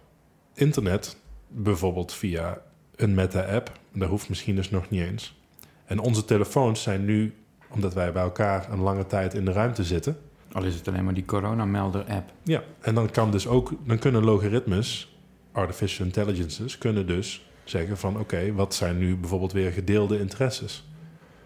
[0.53, 2.61] internet, bijvoorbeeld via
[2.95, 5.39] een Meta-app, dat hoeft misschien dus nog niet eens.
[5.86, 7.34] En onze telefoons zijn nu,
[7.69, 10.17] omdat wij bij elkaar een lange tijd in de ruimte zitten.
[10.51, 12.31] Al is het alleen maar die coronamelder-app.
[12.43, 15.17] Ja, en dan kan dus ook, dan kunnen logaritmes,
[15.51, 20.88] artificial intelligences, kunnen dus zeggen van oké, okay, wat zijn nu bijvoorbeeld weer gedeelde interesses?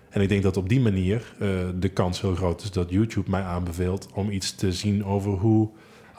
[0.10, 3.30] En ik denk dat op die manier uh, de kans heel groot is dat YouTube
[3.30, 5.70] mij aanbeveelt om iets te zien over hoe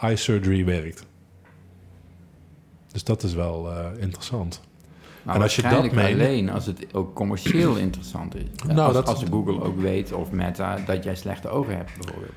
[0.01, 1.07] eye surgery werkt.
[2.93, 4.61] Dus dat is wel uh, interessant.
[5.31, 6.15] Nou, en als je dat meen...
[6.15, 8.43] alleen als het ook commercieel interessant is.
[8.67, 9.07] Nou, als, dat...
[9.07, 12.33] als Google ook weet of Meta dat jij slechte ogen hebt bijvoorbeeld.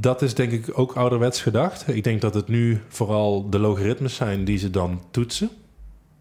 [0.00, 1.88] Dat is denk ik ook ouderwets gedacht.
[1.88, 5.50] Ik denk dat het nu vooral de logaritmes zijn die ze dan toetsen.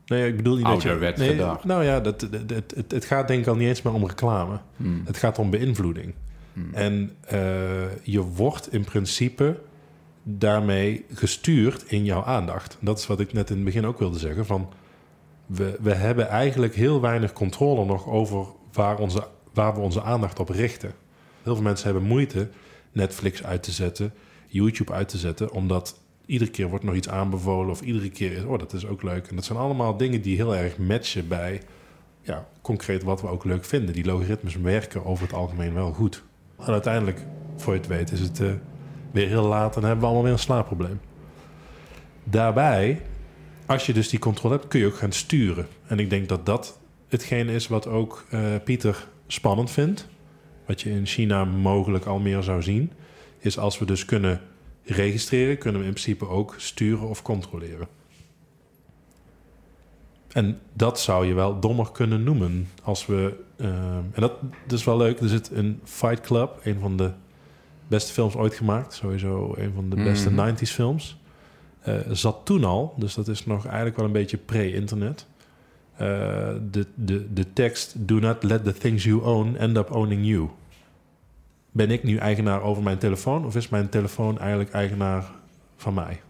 [0.06, 1.14] Nee, ik bedoel niet dat je...
[1.18, 1.64] Nee, gedacht.
[1.64, 4.08] nou ja, dat, het, het, het, het, gaat denk ik al niet eens meer om
[4.08, 4.60] reclame.
[4.78, 5.02] Hmm.
[5.06, 6.14] Het gaat om beïnvloeding.
[6.54, 6.70] Hmm.
[6.74, 7.40] En uh,
[8.04, 9.60] je wordt in principe
[10.24, 12.78] daarmee gestuurd in jouw aandacht.
[12.80, 14.46] Dat is wat ik net in het begin ook wilde zeggen.
[14.46, 14.70] Van
[15.56, 20.40] we, we hebben eigenlijk heel weinig controle nog over waar, onze, waar we onze aandacht
[20.40, 20.94] op richten.
[21.44, 22.50] Heel veel mensen hebben moeite
[22.92, 24.14] Netflix uit te zetten,
[24.48, 28.44] YouTube uit te zetten, omdat iedere keer wordt nog iets aanbevolen of iedere keer is,
[28.44, 29.28] oh, dat is ook leuk.
[29.28, 31.62] En dat zijn allemaal dingen die heel erg matchen bij,
[32.22, 33.94] ja, concreet wat we ook leuk vinden.
[33.94, 36.24] Die logaritmes werken over het algemeen wel goed.
[36.60, 38.52] En uiteindelijk, voor je het weet, is het uh,
[39.12, 41.00] weer heel laat en hebben we allemaal weer een slaapprobleem.
[42.24, 43.02] Daarbij,
[43.66, 45.68] als je dus die controle hebt, kun je ook gaan sturen.
[45.88, 50.08] En ik denk dat dat hetgeen is wat ook uh, Pieter spannend vindt.
[50.66, 52.92] Wat je in China mogelijk al meer zou zien,
[53.40, 54.42] is als we dus kunnen
[54.84, 57.88] registreren, kunnen we in principe ook sturen of controleren.
[60.32, 62.70] En dat zou je wel dommer kunnen noemen.
[62.84, 64.34] Als we, eh, en dat,
[64.68, 65.20] dat is wel leuk.
[65.20, 67.12] Er zit een Fight Club, een van de
[67.88, 68.94] beste films ooit gemaakt.
[68.94, 70.36] Sowieso een van de beste Mhm.
[70.36, 71.18] 90s films.
[71.84, 75.26] Eh, zat toen al, dus dat is nog eigenlijk wel een beetje pre-internet.
[75.94, 76.08] Eh,
[76.72, 80.50] de, de, de tekst: Do not let the things you own end up owning you.
[81.72, 85.26] Ben ik nu eigenaar over mijn telefoon of is mijn telefoon eigenlijk eigenaar
[85.78, 86.22] van mij?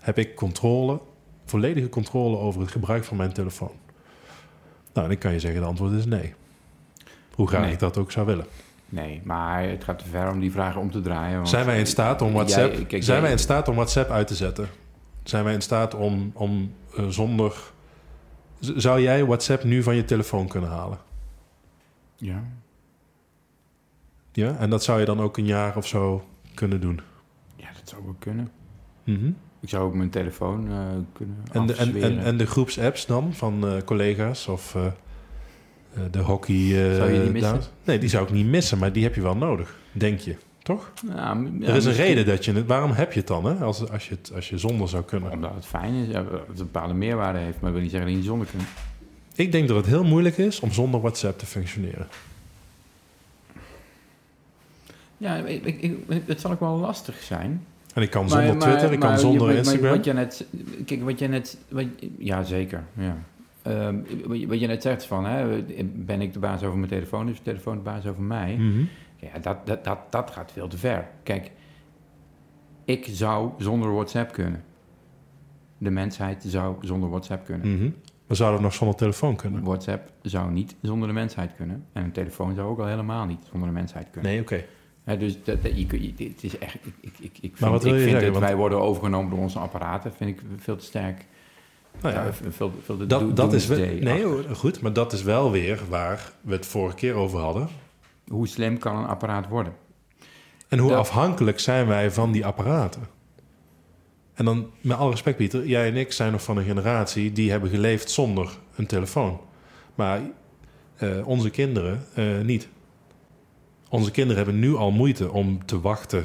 [0.00, 1.00] Heb ik controle,
[1.44, 3.72] volledige controle over het gebruik van mijn telefoon?
[4.92, 6.34] Nou, dan kan je zeggen: de antwoord is nee.
[7.34, 7.72] Hoe graag Nee.
[7.72, 8.46] ik dat ook zou willen.
[8.90, 11.36] Nee, maar het gaat te ver om die vragen om te draaien.
[11.36, 13.74] want- Zijn wij in staat om WhatsApp, Jij- kijk, zijn jij- wij in staat om
[13.74, 14.68] WhatsApp uit te zetten?
[15.22, 17.54] Zijn wij in staat om, om eh, zonder...
[18.60, 20.98] Zou jij WhatsApp nu van je telefoon kunnen halen?
[22.16, 22.42] Ja.
[24.32, 24.56] Ja?
[24.56, 26.24] En dat zou je dan ook een jaar of zo
[26.54, 27.00] kunnen doen.
[27.56, 28.50] ja, dat zou wel kunnen.
[29.04, 29.30] Mhm.
[29.60, 30.76] Ik zou ook mijn telefoon eh,
[31.12, 34.76] kunnen en, de, en, en, en de groepsapps dan van eh, collega's of
[36.10, 36.54] de hockey...
[36.54, 37.50] eh, Zou je die missen?
[37.52, 37.70] dames?
[37.84, 40.36] Nee, die zou ik niet missen, maar die heb je wel nodig, denk je.
[40.62, 40.92] Toch?
[41.14, 42.66] Ja, er is een reden dat je het...
[42.66, 43.54] Waarom heb je het dan, hè?
[43.54, 45.30] Als, als, je, het, als je zonder zou kunnen.
[45.32, 47.60] Omdat het fijn is, ja, het een bepaalde meerwaarde heeft.
[47.60, 48.62] Maar wil niet zeggen dat je niet zonder kunt.
[49.34, 52.06] Ik denk dat het heel moeilijk is om zonder WhatsApp te functioneren.
[55.16, 57.64] Ja, ik, ik, ik- het zal ook wel lastig zijn.
[57.94, 59.90] En ik kan zonder maar- Twitter, ik kan maar zonder Instagram.
[59.96, 60.44] Wat je net,
[60.86, 61.84] kijk, wat je net, wat,
[62.18, 63.16] ja zeker, ja.
[63.62, 63.96] Ehm,
[64.48, 67.42] wat, je, net zegt van, hè, ben ik de baas over mijn telefoon, is de
[67.42, 68.56] telefoon de baas over mij?
[68.56, 68.84] Mhm.
[69.16, 71.08] Ja, dat, dat, dat, dat gaat veel te ver.
[71.22, 71.50] Kijk,
[72.84, 74.64] ik zou zonder WhatsApp kunnen.
[75.78, 77.74] De mensheid zou zonder WhatsApp kunnen.
[77.76, 77.90] Mhm.
[78.26, 79.64] We zouden nog zonder telefoon kunnen.
[79.64, 81.84] WhatsApp zou niet zonder de mensheid kunnen.
[81.92, 84.30] En een telefoon zou ook al helemaal niet zonder de mensheid kunnen.
[84.30, 84.64] Nee, oké.
[85.18, 86.74] Dus dat, dat- je, het is echt.
[86.74, 88.32] Ik, ik, ik, ik Maar wat vind, ik vind zeggen?
[88.32, 90.12] dat Want- wij worden overgenomen door onze apparaten.
[90.12, 91.26] Vind ik veel te sterk.
[92.02, 95.12] Nou ja, Ja, veel, veel te dat, dat is wel, nee, hoor, goed, maar dat
[95.12, 97.68] is wel weer waar we het vorige keer over hadden.
[98.28, 99.72] Hoe slim kan een apparaat worden?
[100.68, 103.02] En hoe Dat- afhankelijk zijn wij van die apparaten?
[104.34, 107.50] En dan, met alle respect, Pieter, jij en ik zijn nog van een generatie die
[107.50, 109.40] hebben geleefd zonder een telefoon.
[109.94, 110.20] Maar
[110.96, 112.68] eh, onze kinderen eh, niet.
[113.88, 116.24] Onze kinderen hebben nu al moeite om te wachten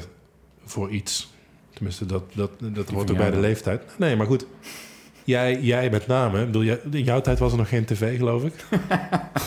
[0.64, 1.32] voor iets.
[1.70, 3.82] Tenminste, dat, dat, dat hoort ook bij de leeftijd.
[3.98, 4.46] Nee, maar goed.
[5.26, 8.44] Jij, jij met name, ik bedoel, in jouw tijd was er nog geen tv, geloof
[8.44, 8.64] ik.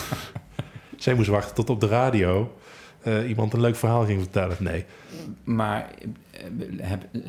[0.96, 2.52] Zij moest wachten tot op de radio
[3.02, 4.56] eh, iemand een leuk verhaal ging vertellen.
[4.58, 4.84] Nee.
[5.44, 5.90] Maar
[6.30, 6.40] eh,
[6.76, 7.20] heb, eh,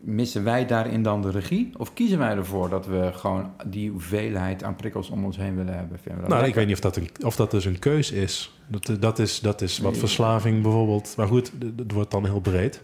[0.00, 1.72] missen wij daarin dan de regie?
[1.76, 5.74] Of kiezen wij ervoor dat we gewoon die hoeveelheid aan prikkels om ons heen willen
[5.74, 5.98] hebben?
[6.28, 8.58] Nou, ik weet niet of dat, een, of dat dus een keus is.
[8.66, 9.40] Dat, dat, is.
[9.40, 10.00] dat is wat Nee.
[10.00, 11.14] verslaving bijvoorbeeld...
[11.16, 12.82] Maar goed, het wordt dan heel breed.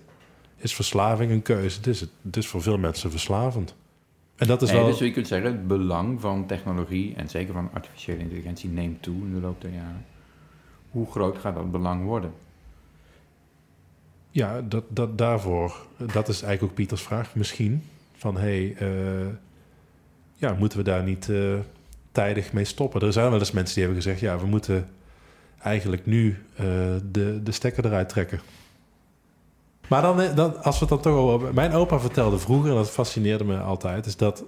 [0.56, 1.76] Is verslaving een keuze?
[1.76, 3.74] Het is, het is voor veel mensen verslavend.
[4.36, 4.88] En dat is Nee, wel...
[4.88, 9.16] dus je kunt zeggen, het belang van technologie en zeker van artificiële intelligentie neemt toe
[9.16, 10.04] in de loop der jaren.
[10.90, 12.32] Hoe groot gaat dat belang worden?
[14.30, 15.86] Ja, dat, dat, daarvoor...
[16.12, 17.34] Dat is eigenlijk ook Pieters vraag.
[17.34, 17.82] Misschien
[18.16, 18.74] van, hé...
[18.74, 19.26] Hey, eh,
[20.34, 21.54] ja, moeten we daar niet eh,
[22.12, 23.00] tijdig mee stoppen?
[23.00, 24.20] Er zijn wel eens mensen die hebben gezegd...
[24.20, 24.88] Ja, we moeten
[25.58, 26.66] eigenlijk nu eh,
[27.10, 28.40] de, de stekker eruit trekken.
[29.88, 31.54] Maar dan, eh, dan, als we het dan toch over...
[31.54, 34.06] Mijn opa vertelde vroeger, en dat fascineerde me altijd...
[34.06, 34.44] is dat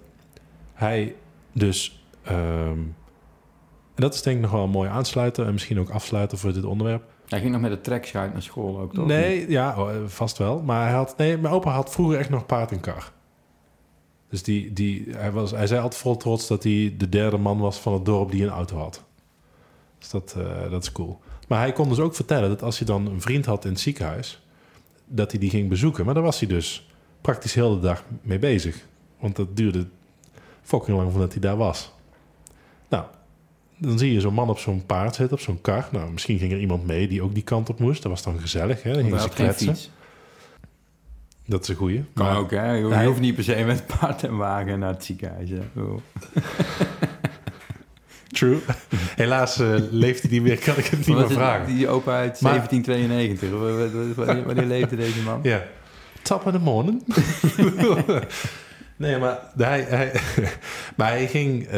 [0.75, 1.15] hij
[1.53, 2.05] dus...
[2.23, 2.79] ehm,
[3.95, 5.47] en dat is denk ik nog wel een mooi aansluiten...
[5.47, 7.03] en misschien ook afsluiten voor dit onderwerp.
[7.29, 9.07] Hij ging nog met de trekschuit naar school ook, toch?
[9.07, 10.63] Nee, ja, oh, eh, vast wel.
[10.63, 13.13] Maar hij had, nee, mijn opa had vroeger echt nog paard en kar.
[14.29, 17.59] Dus die, die, hij, was, hij zei altijd vol trots dat hij de derde man
[17.59, 19.05] was van het dorp die een auto had.
[19.99, 21.21] Dus dat, eh, dat is cool.
[21.49, 23.81] Maar hij kon dus ook vertellen dat als hij dan een vriend had in het
[23.81, 24.48] ziekenhuis,
[25.09, 26.05] dat hij die ging bezoeken.
[26.05, 26.89] Maar daar was hij dus
[27.21, 28.87] praktisch heel de dag mee bezig.
[29.21, 29.87] Want dat duurde
[30.63, 31.93] fucking lang voordat hij daar was.
[32.89, 33.05] Nou,
[33.79, 35.89] dan zie je zo'n man op zo'n paard zitten, op zo'n kar.
[35.93, 38.03] Nou, misschien ging er iemand mee die ook die kant op moest.
[38.03, 38.93] Dat was dan gezellig, hè?
[38.93, 39.77] Dan gingen ze kletsen.
[41.47, 42.05] Dat is een goeie.
[42.15, 42.73] Kan Maar- ook, hè?
[42.73, 45.51] Je hoeft- hij- je hoeft niet per se met paard en wagen naar het ziekenhuis.
[48.39, 48.59] True.
[49.17, 51.67] Helaas eh, leeft hij niet meer, kan ik het niet meer vragen.
[51.67, 53.51] Die opa uit Maar- 1792.
[53.51, 55.41] Wa- wa- wa- Wanneer, wanneer leefde deze man?
[55.43, 55.63] Ja.
[56.23, 57.03] Top of the morning.
[58.97, 60.13] nee, maar hij, hij,
[60.97, 61.67] maar hij ging...
[61.67, 61.71] eh,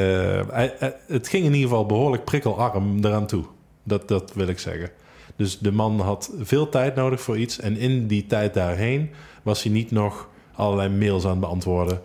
[0.50, 3.44] hij, hij- het ging in ieder geval behoorlijk prikkelarm eraan toe.
[3.82, 4.90] Dat, dat wil ik zeggen.
[5.36, 7.58] Dus de man had veel tijd nodig voor iets.
[7.60, 9.10] En in die tijd daarheen
[9.42, 12.00] was hij niet nog allerlei mails aan het beantwoorden.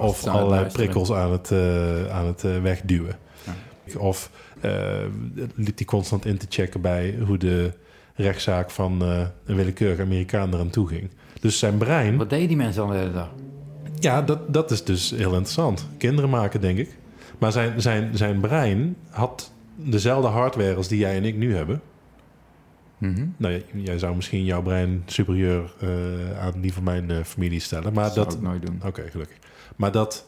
[0.00, 3.16] Of allerlei prikkels aan het, eh, aan het eh, wegduwen.
[3.96, 4.72] Of eh,
[5.54, 7.72] liep hij constant in te checken bij hoe de
[8.14, 11.10] rechtszaak van eh, een willekeurig Amerikaan eraan toe ging.
[11.40, 13.30] Dus zijn brein, Wat deden die mensen dan de hele dag?
[13.98, 15.86] ja, dat, dat is dus heel interessant.
[15.98, 16.96] Kinderen maken, denk ik.
[17.38, 21.80] Maar zijn, zijn, zijn brein had dezelfde hardware als die jij en ik nu hebben.
[22.98, 23.26] Mhm.
[23.36, 27.92] Nou, jij- zou misschien jouw brein superieur eh, aan die van mijn familie stellen.
[27.92, 28.80] Maar dat zou dat, ik nooit doen.
[28.86, 29.36] Oké, gelukkig.
[29.76, 30.26] Maar dat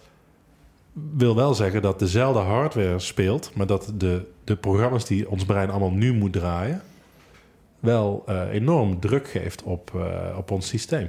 [0.92, 5.70] wil wel zeggen dat dezelfde hardware speelt, maar dat de, de programma's die ons brein
[5.70, 6.83] allemaal nu moet draaien,
[7.81, 11.09] wel eh, enorm druk geeft op, eh, op ons systeem.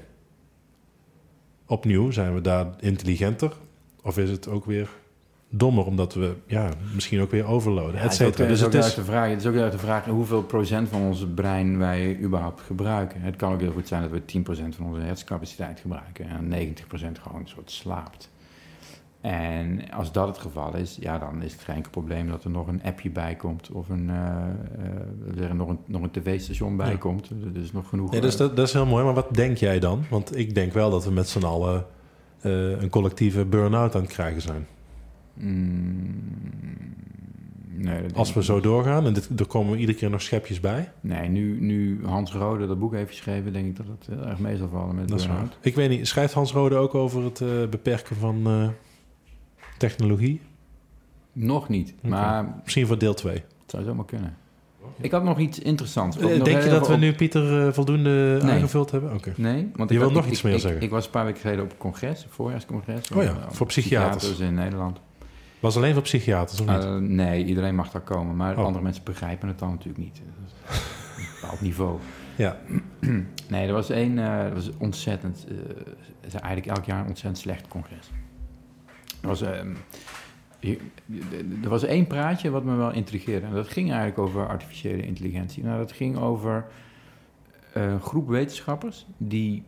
[1.68, 3.52] Opnieuw zijn we daar intelligenter,
[4.02, 4.90] of is het ook weer
[5.50, 8.48] dommer omdat we ja, misschien ook weer overloaden, Ja, et cetera.
[8.48, 11.26] Dus het is, de vraag, het is ook uit de vraag hoeveel procent van ons
[11.36, 13.22] brein wij überhaupt gebruiken.
[13.22, 17.22] Het kan ook heel goed zijn dat we 10% van onze hersencapaciteit gebruiken en 90%
[17.22, 18.32] gewoon een soort slaapt.
[19.32, 22.68] En als dat het geval is, ja, dan is het geen probleem dat er nog
[22.68, 24.08] een appje bij komt of een,
[25.26, 26.98] we zeggen, nog een, nog een tv-station bij Ja.
[26.98, 27.30] komt.
[27.54, 28.14] Is nog genoeg.
[28.14, 30.04] ja, dus eh, dat, dat is heel mooi, maar wat denk jij dan?
[30.10, 31.86] Want ik denk wel dat we met z'n allen
[32.42, 34.68] een collectieve burn-out aan het krijgen zijn.
[35.34, 36.96] mm,
[37.70, 38.48] nee, Als we niet.
[38.48, 40.92] zo doorgaan, en dit, er komen iedere keer nog schepjes bij.
[41.02, 44.40] Nee, nu, nu Hans Rode dat boek heeft geschreven, denk ik dat het heel erg
[44.40, 45.58] mee zal vallen met burn-out.
[45.62, 48.42] Ik weet niet, schrijft Hans Rode ook over het beperken van
[49.78, 50.42] technologie?
[51.34, 53.34] Nog niet, maar Misschien voor deel 2.
[53.36, 54.38] het zou zomaar kunnen.
[55.02, 56.18] Ik had nog iets interessants.
[56.18, 58.52] Nog denk je dat we op- nu Pieter eh, voldoende Nee.
[58.52, 59.14] aangevuld hebben?
[59.14, 59.34] Oké.
[59.38, 60.82] Nee, want Je ik wil had- nog ik- iets meer ik- zeggen.
[60.82, 63.12] Ik was een paar weken geleden op een congres, een voorjaarscongres.
[63.12, 64.40] Oh ja, eh, voor psychiaters.
[64.40, 65.00] in Nederland.
[65.60, 66.84] Was alleen voor psychiaters of niet?
[66.84, 68.66] Eh, nee, iedereen mag daar komen, maar Oh.
[68.66, 70.16] andere mensen begrijpen het dan natuurlijk niet.
[70.16, 70.78] Dat is
[71.18, 72.00] een bepaald niveau.
[72.36, 72.58] ja.
[73.48, 77.68] Nee, er was één, eh, dat was ontzettend, eh, eigenlijk elk jaar een ontzettend slecht
[77.68, 78.10] congres.
[79.24, 79.74] Er was, ehm,
[81.64, 83.46] er was één praatje wat me wel intrigeerde.
[83.46, 85.64] En dat ging eigenlijk over artificiële intelligentie.
[85.64, 86.66] Nou, dat ging over
[87.74, 89.64] eh, een groep wetenschappers die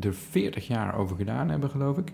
[0.00, 2.12] er 40 jaar over gedaan hebben, geloof ik.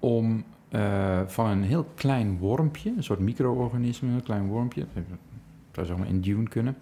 [0.00, 5.04] Om eh, van een heel klein wormpje, een soort micro-organisme, een klein wormpje, dat
[5.72, 6.76] zou zeg maar in Dune kunnen,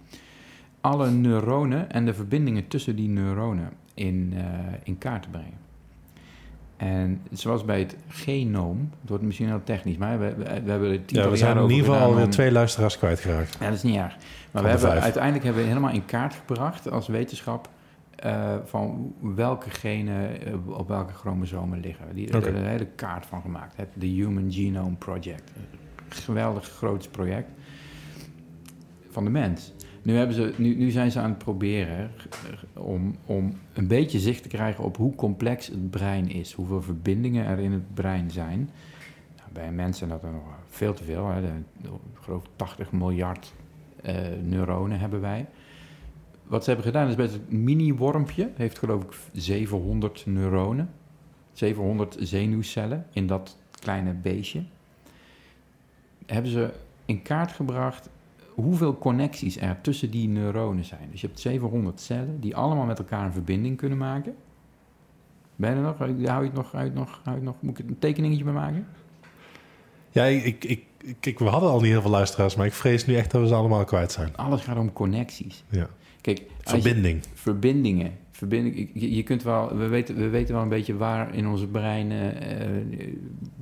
[0.80, 4.44] alle neuronen en de verbindingen tussen die neuronen in, eh,
[4.82, 5.63] in kaart te brengen.
[6.84, 10.90] En zoals bij het genoom, het wordt misschien heel technisch, maar we, we, we hebben
[10.90, 13.56] er ja, we zijn in ieder geval alweer twee luisteraars kwijtgeraakt.
[13.60, 14.16] ja, dat is niet erg.
[14.50, 15.02] Maar we hebben, vijf.
[15.02, 17.68] uiteindelijk hebben we helemaal in kaart gebracht als wetenschap
[18.16, 22.14] eh, van welke genen eh, op welke chromosomen liggen.
[22.14, 23.76] Die hebben er een hele kaart van gemaakt.
[23.76, 25.52] Het de Human Genome Project.
[25.56, 27.50] Een geweldig groot project
[29.10, 29.72] van de mens.
[30.04, 32.10] Nu, hebben ze, nu, nu zijn ze aan het proberen
[32.72, 36.52] om, om een beetje zicht te krijgen op hoe complex het brein is.
[36.52, 38.70] Hoeveel verbindingen er in het brein zijn.
[39.36, 41.28] Nou, bij een mens zijn dat er nog veel te veel.
[41.28, 41.40] Hè.
[41.40, 41.48] De,
[41.88, 43.52] ik geloof 80 miljard
[44.02, 45.46] eh, neuronen hebben wij.
[46.42, 48.50] Wat ze hebben gedaan is best een mini-wormpje.
[48.54, 50.90] Heeft geloof ik 700 neuronen.
[51.52, 54.62] 700 zenuwcellen in dat kleine beestje.
[56.26, 56.72] Hebben ze
[57.04, 58.08] in kaart gebracht
[58.54, 61.08] hoeveel connecties er tussen die neuronen zijn.
[61.10, 64.34] Dus je hebt 700 cellen die allemaal met elkaar een verbinding kunnen maken.
[65.56, 65.98] Ben je nog?
[65.98, 66.70] Hou je het nog?
[66.72, 67.20] Hou je het nog?
[67.24, 67.54] Hou je nog?
[67.60, 68.86] Moet ik een tekeningetje bij maken?
[70.10, 70.84] Ja, ik, ik,
[71.20, 73.46] ik, we hadden al niet heel veel luisteraars, maar ik vrees nu echt dat we
[73.48, 74.36] ze allemaal kwijt zijn.
[74.36, 75.64] Alles gaat om connecties.
[75.68, 75.88] Ja.
[76.20, 77.22] Kijk, je- Verbinding.
[77.34, 78.12] verbindingen.
[78.36, 81.66] Verbinding, je, je kunt wel, we, weten, we weten wel een beetje waar in onze
[81.66, 82.68] brein eh,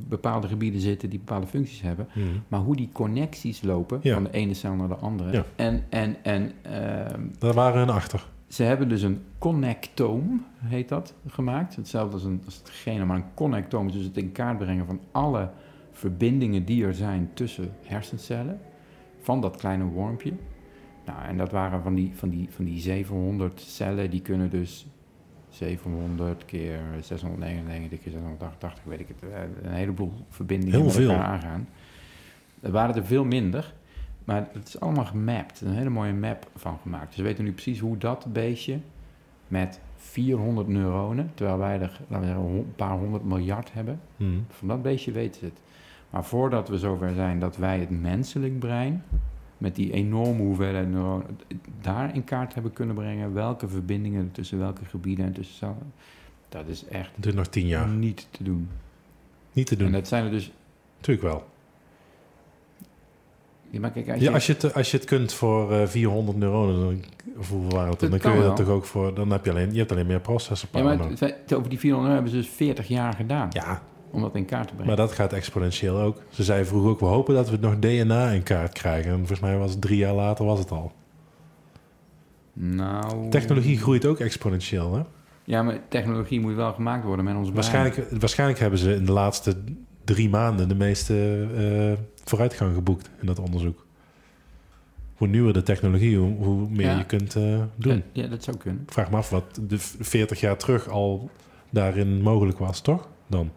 [0.08, 2.08] bepaalde gebieden zitten die bepaalde functies hebben.
[2.14, 2.26] Mhm.
[2.48, 4.14] Maar hoe die connecties lopen Ja.
[4.14, 5.32] van de ene cel naar de andere.
[5.32, 5.44] Ja.
[5.56, 8.26] En, en, en ehm, Daar waren hun achter.
[8.48, 11.76] ze hebben dus een connectoom, heet dat, gemaakt.
[11.76, 14.86] Hetzelfde als, een, als het gene, maar een connectoom is dus het in kaart brengen
[14.86, 15.50] van alle
[15.92, 18.60] verbindingen die er zijn tussen hersencellen
[19.20, 20.32] van dat kleine wormpje.
[21.06, 24.86] Nou, en dat waren van die, van die, van die 700 cellen, die kunnen dus
[25.48, 31.10] 700 keer 699 keer 688, weet ik het, eh, een heleboel verbindingen Heel met veel.
[31.10, 31.68] elkaar aangaan.
[32.60, 33.74] Er waren er veel minder,
[34.24, 35.60] maar het is allemaal gemapt.
[35.60, 37.06] Een hele mooie map van gemaakt.
[37.08, 38.78] Dus we weten nu precies hoe dat beestje
[39.48, 44.30] met 400 neuronen, terwijl wij er laten we zeggen, een paar honderd miljard hebben, Mhm.
[44.48, 45.60] van dat beestje weten ze het.
[46.10, 49.02] Maar voordat we zover zijn dat wij het menselijk brein,
[49.62, 51.38] met die enorme hoeveelheid neuronen,
[51.80, 55.92] daar in kaart hebben kunnen brengen welke verbindingen er tussen welke gebieden en tussen cellen,
[56.48, 57.88] dat is echt nog tien jaar.
[57.88, 58.68] niet te doen.
[59.52, 59.86] Niet te doen.
[59.86, 60.52] En dat zijn er dus.
[60.96, 61.44] Natuurlijk wel.
[63.70, 65.86] Ja, maar kijk, als Ja, je, als je het, als je het kunt voor eh,
[65.86, 67.02] 400 neuronen, dan,
[67.38, 69.14] of hoeveel waren het, Dat dan kun je dat toch ook voor...
[69.14, 72.12] Dan heb je alleen, je hebt alleen meer processor ja, maar het- over die 400
[72.14, 73.82] hebben ze dus 40 jaar gedaan Ja,
[74.12, 74.86] om dat in kaart te brengen.
[74.86, 76.22] maar dat gaat exponentieel ook.
[76.30, 79.10] Ze zei vroeger ook, we hopen dat we nog DNA in kaart krijgen.
[79.10, 80.92] En volgens mij was het drie jaar later was het al.
[82.52, 85.02] nou, Technologie groeit ook exponentieel, hè?
[85.44, 87.50] Ja, maar technologie moet wel gemaakt worden met ons.
[87.50, 89.56] Waarschijnlijk, waarschijnlijk hebben ze in de laatste
[90.04, 93.86] drie maanden de meeste eh, vooruitgang geboekt in dat onderzoek.
[95.16, 96.98] Hoe nieuwer de technologie, hoe, hoe meer Ja.
[96.98, 98.02] je kunt eh, doen.
[98.12, 98.82] Ja, dat zou kunnen.
[98.82, 101.30] Ik vraag me af wat de 40 jaar terug al
[101.70, 103.08] daarin mogelijk was, toch?
[103.26, 103.50] Dan.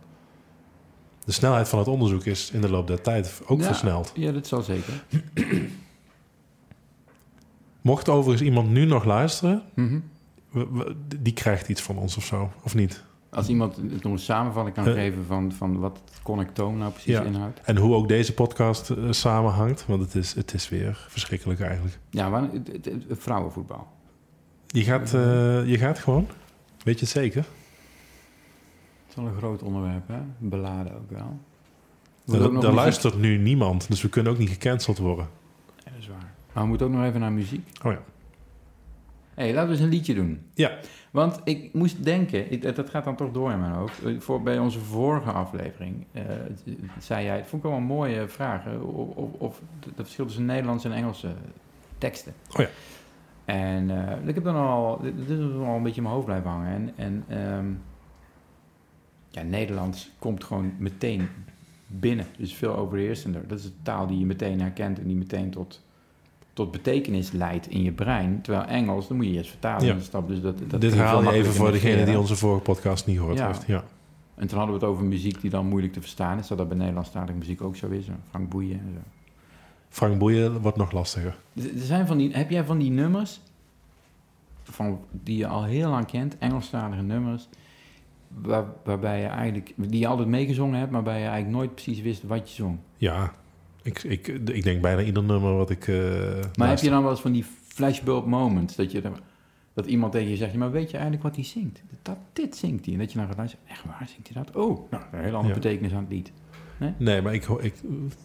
[1.26, 3.66] De snelheid van het onderzoek is in de loop der tijd ook Ja.
[3.66, 4.12] versneld.
[4.16, 5.04] Ja, dat zal zeker.
[7.82, 10.00] Mocht overigens iemand nu nog luisteren, Mhm.
[10.52, 13.04] we- we- die krijgt iets van ons of zo, of niet?
[13.30, 14.94] Als iemand het nog een samenvatting kan Eh.
[14.94, 17.22] geven van, van wat het connectoom nou precies Ja.
[17.22, 17.60] inhoudt.
[17.64, 22.00] En hoe ook deze podcast eh, samenhangt, want het is, het is weer verschrikkelijk eigenlijk.
[22.10, 23.88] Ja, maar het, het- het- vrouwenvoetbal.
[24.68, 26.28] Je gaat, eh, je gaat gewoon,
[26.84, 27.46] weet je het zeker?
[29.16, 30.20] Is wel een groot onderwerp, hè?
[30.38, 31.40] Beladen ook wel.
[32.26, 35.28] Daar, ook muziek- luistert nu niemand, dus we kunnen ook niet gecanceld worden.
[35.78, 36.34] Ja, dat is waar.
[36.54, 37.68] Maar we moeten ook nog even naar muziek.
[37.86, 38.00] Oh ja.
[39.34, 40.42] Hé, hey, laten we eens een liedje doen.
[40.54, 40.78] Ja.
[41.12, 44.04] Want ik moest denken, ik- dat gaat dan toch door in mijn hoofd.
[44.04, 46.24] Eh, Voor, bij onze vorige aflevering eh,
[47.00, 50.46] zei jij, het vond ik wel een mooie vraag, of, of, of het verschil tussen
[50.46, 51.34] Nederlandse en Engelse
[51.98, 52.34] teksten.
[52.52, 52.68] Oh ja.
[53.46, 56.26] En eh, ik heb dan al, dit dit is al een beetje in mijn hoofd
[56.26, 56.72] blijven hangen.
[56.76, 57.66] En, en ehm,
[59.36, 61.28] ja, Nederlands komt gewoon meteen
[61.88, 62.26] binnen.
[62.38, 63.48] Dus veel overheersender.
[63.48, 65.82] Dat is een taal die je meteen herkent en die meteen tot,
[66.54, 68.42] tot betekenis leidt in je brein.
[68.42, 69.86] Terwijl Engels, dan moet je eerst vertalen.
[69.86, 70.00] Ja.
[70.00, 73.18] stap, dus dat, dat Dit haal je even voor degene die onze vorige podcast niet
[73.18, 73.48] gehoord Ja.
[73.48, 73.64] heeft.
[73.68, 73.84] Ja.
[74.36, 76.48] En toen hadden we het over muziek die dan moeilijk te verstaan is.
[76.48, 78.06] Dat dat bij Nederlandstalige muziek ook zo is.
[78.30, 79.00] Frank Boeien en zo.
[79.90, 81.38] Frank Boeien wordt nog lastiger.
[81.56, 83.40] Er er zijn van die, heb jij van die nummers
[84.64, 87.48] van, die je al heel lang kent, Engelstalige nummers,
[88.42, 92.02] waar, waarbij je eigenlijk, die je altijd meegezongen hebt, maar waarbij je eigenlijk nooit precies
[92.02, 92.78] wist wat je zong.
[92.98, 93.34] Ja,
[93.82, 95.88] ik, ik, ik denk bijna ieder nummer wat ik.
[95.88, 95.96] eh,
[96.56, 99.02] Maar heb je dan wel eens van die flashbulb moments, dat, je,
[99.74, 101.82] dat iemand tegen je zegt, ja, maar weet je eigenlijk wat hij zingt?
[102.02, 102.94] Dat, dit zingt hij.
[102.94, 104.56] En dat je dan gaat luisteren, echt waar, zingt hij dat?
[104.56, 105.60] Oh, nou, een hele andere Ja.
[105.60, 106.32] betekenis aan het lied.
[106.98, 107.74] Nee, maar ik, ik,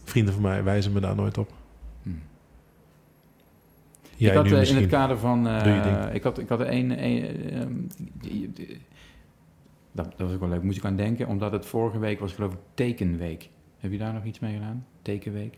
[0.04, 1.52] vrienden van mij wijzen me daar nooit op.
[2.02, 2.08] Hm.
[4.16, 5.48] Jij ik had eh, in het kader van.
[5.48, 6.60] eh, ik had, ik had
[8.52, 8.80] die-
[9.92, 10.62] dat, dat was ook wel leuk.
[10.62, 13.48] Moest ik aan denken, omdat het vorige week was, geloof ik, tekenweek.
[13.78, 14.86] Heb je daar nog iets mee gedaan?
[15.02, 15.54] Tekenweek?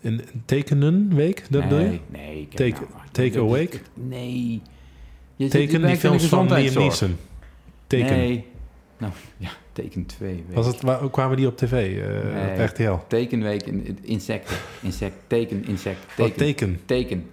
[0.00, 1.98] Een een tekenenweek, dat bedoel je?
[2.06, 3.82] nee, Take- nou, take a week?
[3.94, 4.62] Nee.
[5.36, 6.74] Je Teken die films van Liam.
[6.74, 7.16] Neeson.
[7.86, 8.16] Teken.
[8.16, 8.44] Nee.
[8.98, 10.44] Nou, ja, teken 2.
[10.52, 11.72] Was het, waar, kwamen die op tv?
[11.98, 12.52] eh, Nee.
[12.60, 13.06] Op RTL?
[13.08, 14.56] Tekenweek, in, in- insecten.
[14.82, 16.36] Insect, teken, insect, Oh, teken.
[16.36, 16.80] teken.
[16.84, 17.30] teken.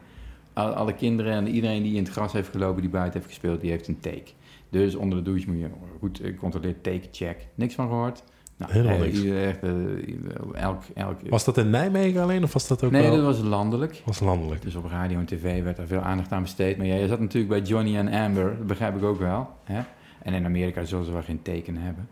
[0.54, 3.62] Al- Alle kinderen en iedereen die in het gras heeft gelopen, die buiten heeft gespeeld,
[3.62, 4.24] die heeft een take.
[4.70, 5.68] Dus onder de douche moet je
[6.00, 7.48] goed controleren, take, check.
[7.56, 8.24] Niks van gehoord?
[8.58, 9.24] Nou, Helemaal eh, niks.
[9.24, 13.16] echt, eh, elk, elk, Was dat in Nijmegen alleen of was dat ook nee, wel?
[13.16, 14.02] dat was landelijk.
[14.06, 14.62] was landelijk.
[14.62, 16.78] Dus op radio en tv werd daar veel aandacht aan besteed.
[16.78, 19.50] Maar ja, je zat natuurlijk bij Johnny en Amber, dat begrijp ik ook wel.
[19.64, 19.82] Hè?
[20.22, 22.08] En in Amerika zullen ze wel geen teken hebben.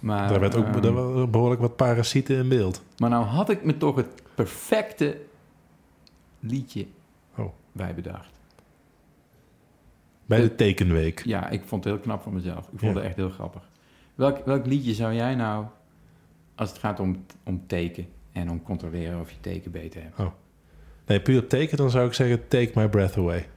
[0.00, 2.82] Maar, Daar werd ook ehm, behoorlijk wat parasieten in beeld.
[2.98, 5.16] maar nou had ik me toch het perfecte
[6.40, 6.86] liedje
[7.38, 7.52] Oh.
[7.72, 8.40] bij bedacht.
[10.38, 11.22] Bij de tekenweek.
[11.24, 12.58] Ja, ik vond het heel knap van mezelf.
[12.58, 12.98] Ik vond Ja.
[12.98, 13.62] het echt heel grappig.
[14.14, 15.66] Welk, welk liedje zou jij nou,
[16.54, 20.30] als het gaat om, om teken en om controleren of je teken beter hebt,
[21.06, 23.48] Nee, puur teken, dan zou ik zeggen Take My Breath Away.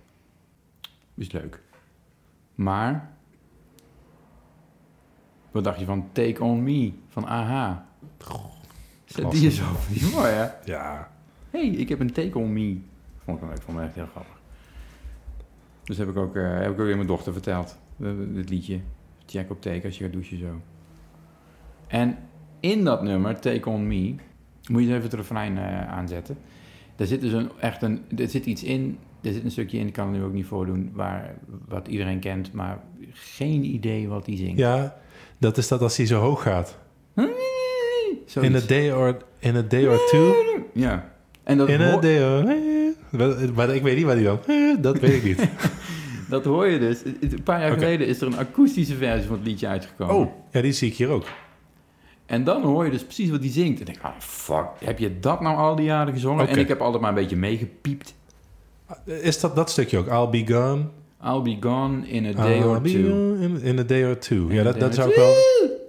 [1.15, 1.61] is leuk.
[2.55, 3.09] Maar,
[5.51, 7.85] wat dacht je van Take On Me van AHA?
[9.05, 10.47] Zet Die is is mooi, hè?
[10.65, 11.11] Ja.
[11.49, 12.77] hey, ik heb een Take On Me.
[13.23, 14.34] Vond ik leuk, vond ik echt heel grappig.
[15.85, 18.79] Dus heb ik ook, eh, heb ik ook weer mijn dochter verteld, eh, dit liedje.
[19.25, 20.61] Check op teken als je gaat douchen zo.
[21.87, 22.17] En
[22.59, 24.15] in dat nummer, Take On Me,
[24.69, 26.37] moet je even het refrein eh, aanzetten.
[26.95, 29.87] Daar zit dus een, echt een, er zit iets in, er zit een stukje in,
[29.87, 31.35] ik kan het nu ook niet voordoen, waar,
[31.67, 32.79] wat iedereen kent, maar
[33.11, 34.57] geen idee wat die zingt.
[34.57, 34.97] ja,
[35.37, 36.77] dat is dat als hij zo hoog gaat.
[38.25, 38.35] Zoiets.
[38.35, 40.33] In a day or, in a day or two.
[40.73, 41.13] Ja.
[41.43, 42.73] En dat, In a day or...
[43.55, 44.39] Maar ik weet niet waar die dan...
[44.81, 45.49] Dat weet ik niet.
[46.29, 47.01] dat hoor je dus.
[47.21, 50.15] Een paar jaar geleden is er een akoestische versie van het liedje uitgekomen.
[50.15, 51.25] Oh, ja, die zie ik hier ook.
[52.25, 53.79] En dan hoor je dus precies wat hij zingt.
[53.79, 56.47] En denk ik, ah, fuck, heb je dat nou al die jaren gezongen?
[56.47, 58.13] En ik heb altijd maar een beetje meegepiept.
[59.05, 60.07] Is dat dat stukje ook?
[60.07, 60.81] I'll be gone.
[61.25, 63.35] I'll be gone in a day I'll or two.
[63.39, 64.47] in, in a day or two.
[64.47, 65.33] In Ja, dat, dat zou ik wel...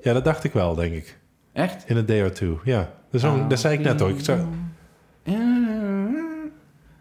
[0.02, 1.18] Ja, dat dacht ik wel, denk ik.
[1.52, 1.84] Echt?
[1.86, 2.92] In a day or two, ja.
[3.10, 4.08] Dat, is ook- dat zei ik net ook.
[4.18, 4.40] Ik zou,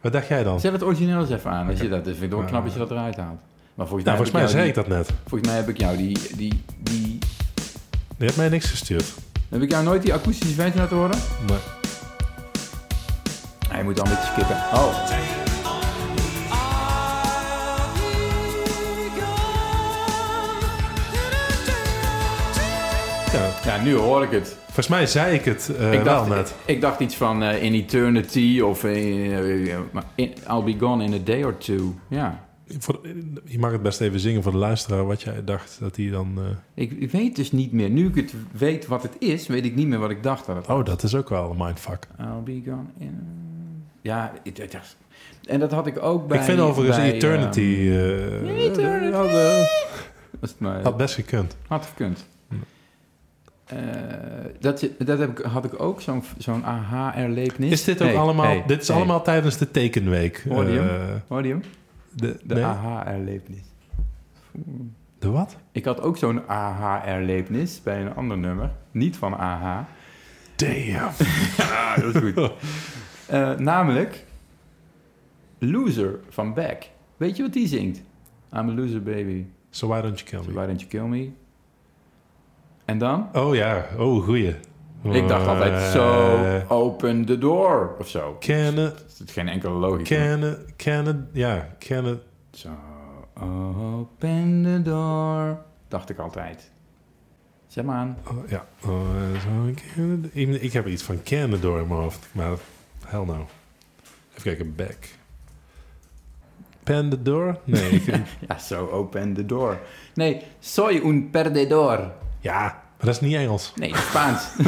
[0.06, 0.60] wat dacht jij dan?
[0.60, 1.70] Zet het origineel eens even aan.
[1.70, 3.40] Als je dat, dat vind ik ook knap als je dat eruit haalt.
[3.74, 5.10] Maar volgens Nou, mij, volgens mij heb zei ik dat net.
[5.28, 7.20] Volgens mij heb ik jou die, die, die...
[8.18, 9.14] Je hebt mij niks gestuurd.
[9.50, 11.18] Heb ik jou nooit die akoestische versie laten horen?
[11.48, 11.60] Maar
[13.70, 14.56] Hij moet dan een beetje skippen.
[14.56, 14.94] Oh.
[23.32, 24.56] ja, Ja, nu hoor ik het.
[24.76, 26.56] Volgens mij zei ik het ik, wel net.
[26.66, 29.68] ik dacht iets van eh, In Eternity of eh,
[30.16, 31.94] in- I'll be gone in a day or two.
[32.08, 32.44] Ja.
[32.80, 33.00] Voor-
[33.46, 36.40] je mag het best even zingen voor de luisteraar wat jij dacht dat hij dan...
[36.74, 37.90] Ik, ik weet dus niet meer.
[37.90, 40.56] Nu ik het weet wat het is, weet ik niet meer wat ik dacht dat
[40.56, 40.78] het was.
[40.78, 42.08] Oh, dat is ook wel een mindfuck.
[42.20, 43.20] I'll be gone in...
[44.02, 44.98] Ja, ik, ik dacht...
[45.46, 46.38] En dat had ik ook bij...
[46.38, 47.60] ik vind overigens bij, Eternity...
[47.60, 49.12] eh, Eternity.
[49.12, 51.56] had, had best gekund.
[51.68, 52.26] had gekund.
[53.66, 53.78] Eh,
[54.60, 57.72] dat dat heb ik, had ik ook, zo'n zo'n aha-erlevenis.
[57.72, 58.46] Is dit ook Hey, allemaal...
[58.46, 58.98] hey, dit is hey.
[58.98, 60.46] allemaal tijdens de tekenweek.
[60.50, 60.56] Eh,
[61.46, 61.62] je hem?
[62.14, 62.64] de, De nee?
[62.64, 63.62] aha-erlevenis.
[65.20, 65.58] de wat?
[65.72, 68.72] Ik had ook zo'n aha-erlevenis bij een ander nummer.
[68.92, 69.88] Niet van aha.
[70.56, 70.76] Damn.
[71.58, 72.52] Ah, dat is goed.
[73.28, 74.24] Eh, namelijk
[75.60, 76.90] Loser van Beck.
[77.18, 77.98] Weet je wat die zingt?
[78.54, 79.46] I'm a loser baby.
[79.70, 80.54] So why don't you kill So me?
[80.54, 81.32] why don't you kill me?
[82.86, 83.28] En dan?
[83.34, 84.56] Oh ja, oh goeie.
[85.04, 88.36] Ik dacht altijd Eh, zo, open the door of zo.
[88.40, 90.04] Kennen, Er zit geen enkele logica.
[90.04, 92.22] kennen, kennen, ja, kennen.
[92.52, 92.70] Zo,
[93.40, 95.58] open the door.
[95.88, 96.72] Dacht ik altijd.
[97.68, 98.18] Zeg maar aan.
[98.28, 99.02] Oh, ja, oh,
[99.56, 99.68] eh,
[100.34, 102.58] ik, ik heb iets van kennen door in mijn hoofd, maar
[103.06, 103.46] hell no.
[104.32, 104.98] Even kijken, back.
[106.84, 107.58] Pen the door?
[107.64, 108.04] Nee,
[108.48, 109.78] Ja, zo, open the door.
[110.14, 112.12] Nee, soy un perdedor.
[112.46, 112.62] Ja,
[112.98, 113.74] maar dat is niet Engels.
[113.76, 114.56] Nee, Spaans.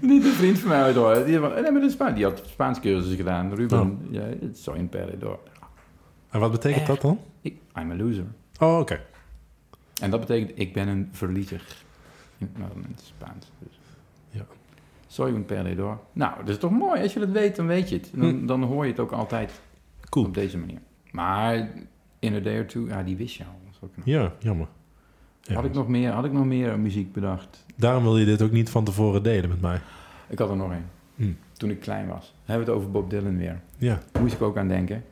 [0.00, 1.14] Niet een vriend van mij uit hoor.
[1.14, 2.14] Die, nee, maar dat is Spaans.
[2.14, 3.54] Die had Spaans cursus gedaan.
[3.54, 4.90] Ruben, ja, het is zo in.
[6.30, 7.18] En wat betekent dat dan?
[7.40, 8.24] Ik, I'm a loser.
[8.60, 9.00] Oh, oké.
[10.00, 11.62] En dat betekent, ik ben een verliezer.
[12.38, 13.50] In, nou, in het Spaans.
[13.58, 13.78] Dus.
[14.30, 14.44] Ja.
[15.06, 15.98] Soy un perdedor.
[16.12, 17.02] Nou, dat is toch mooi.
[17.02, 18.10] Als je dat weet, dan weet je het.
[18.14, 18.46] Dan, Hm.
[18.46, 19.60] dan hoor je het ook altijd
[20.08, 20.26] Cool.
[20.26, 20.78] op deze manier.
[21.10, 21.68] Maar
[22.18, 23.60] in a day or two, ja, die wist je al.
[23.64, 24.66] Dat is ook een- Ja, jammer.
[25.42, 25.54] Ja.
[25.54, 27.64] Had, ik nog meer, had ik nog meer muziek bedacht?
[27.76, 29.80] Daarom wil je dit ook niet van tevoren delen met mij.
[30.28, 30.90] Ik had er nog één.
[31.16, 31.32] Hm.
[31.52, 32.34] Toen ik klein was.
[32.44, 33.60] Hebben we het over Bob Dylan weer.
[33.76, 35.04] Ja, Moest ik ook aan denken.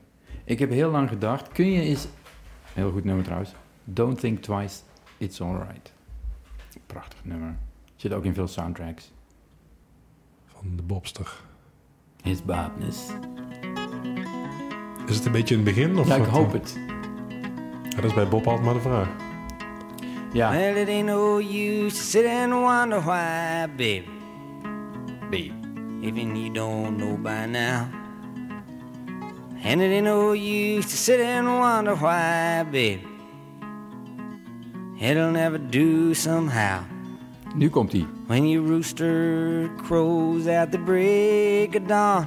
[0.45, 2.09] Ik heb heel lang gedacht, kun je eens...
[2.73, 3.53] Heel goed nummer trouwens.
[3.85, 4.81] Don't think twice,
[5.19, 5.93] it's alright.
[6.87, 7.57] Prachtig nummer.
[7.97, 9.13] Zit ook in veel soundtracks.
[10.47, 11.41] van de Bobster.
[12.23, 13.09] His badness.
[15.07, 15.99] Is het een beetje in het begin?
[15.99, 16.79] Of Ja, ik hoop het.
[17.89, 19.09] Ja, dat is bij Bob altijd maar de vraag.
[20.33, 20.51] Ja.
[20.51, 24.09] Well, it ain't no use to sit and wonder why, baby.
[25.31, 25.53] Baby,
[26.03, 27.89] even you don't know by now.
[29.63, 33.03] And it ain't no use to sit and wonder why, baby.
[35.01, 36.85] It'll never do somehow.
[37.55, 38.07] Nu komt hij.
[38.27, 42.27] When your rooster crows at the break of dawn.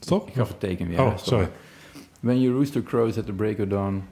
[0.00, 0.28] Stop?
[0.28, 1.00] Ik gaf het teken weer.
[1.00, 1.48] Oh, sorry.
[2.20, 4.02] When your rooster crows at the break of dawn,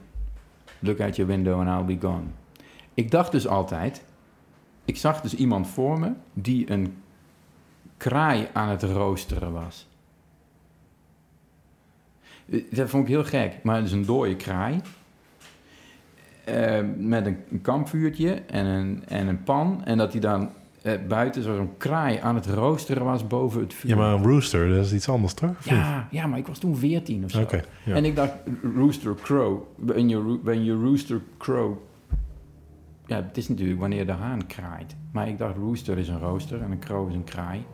[0.79, 2.25] look out your window and I'll be gone.
[2.93, 4.03] Ik dacht dus altijd,
[4.85, 6.97] ik zag dus iemand voor me die een
[7.97, 9.87] kraai aan het roosteren was.
[12.69, 14.81] Dat vond ik heel gek, maar het is een dode kraai.
[16.43, 19.85] Eh, met een, een kampvuurtje en een, en een pan.
[19.85, 20.49] En dat hij dan
[20.87, 23.89] eh, buiten zo'n kraai aan het roosteren was boven het vuur.
[23.89, 25.55] Ja, maar een rooster, dat is iets anders, toch?
[25.63, 27.45] Ja, ja, maar ik was toen 14 of zo.
[27.85, 27.95] Ja.
[27.95, 28.33] En ik dacht,
[28.75, 29.61] rooster crow.
[29.75, 31.77] When you, roo- when you rooster crow.
[33.05, 34.95] Ja, het is natuurlijk wanneer de haan kraait.
[35.11, 37.65] Maar ik dacht, rooster is een rooster en een crow is een kraai.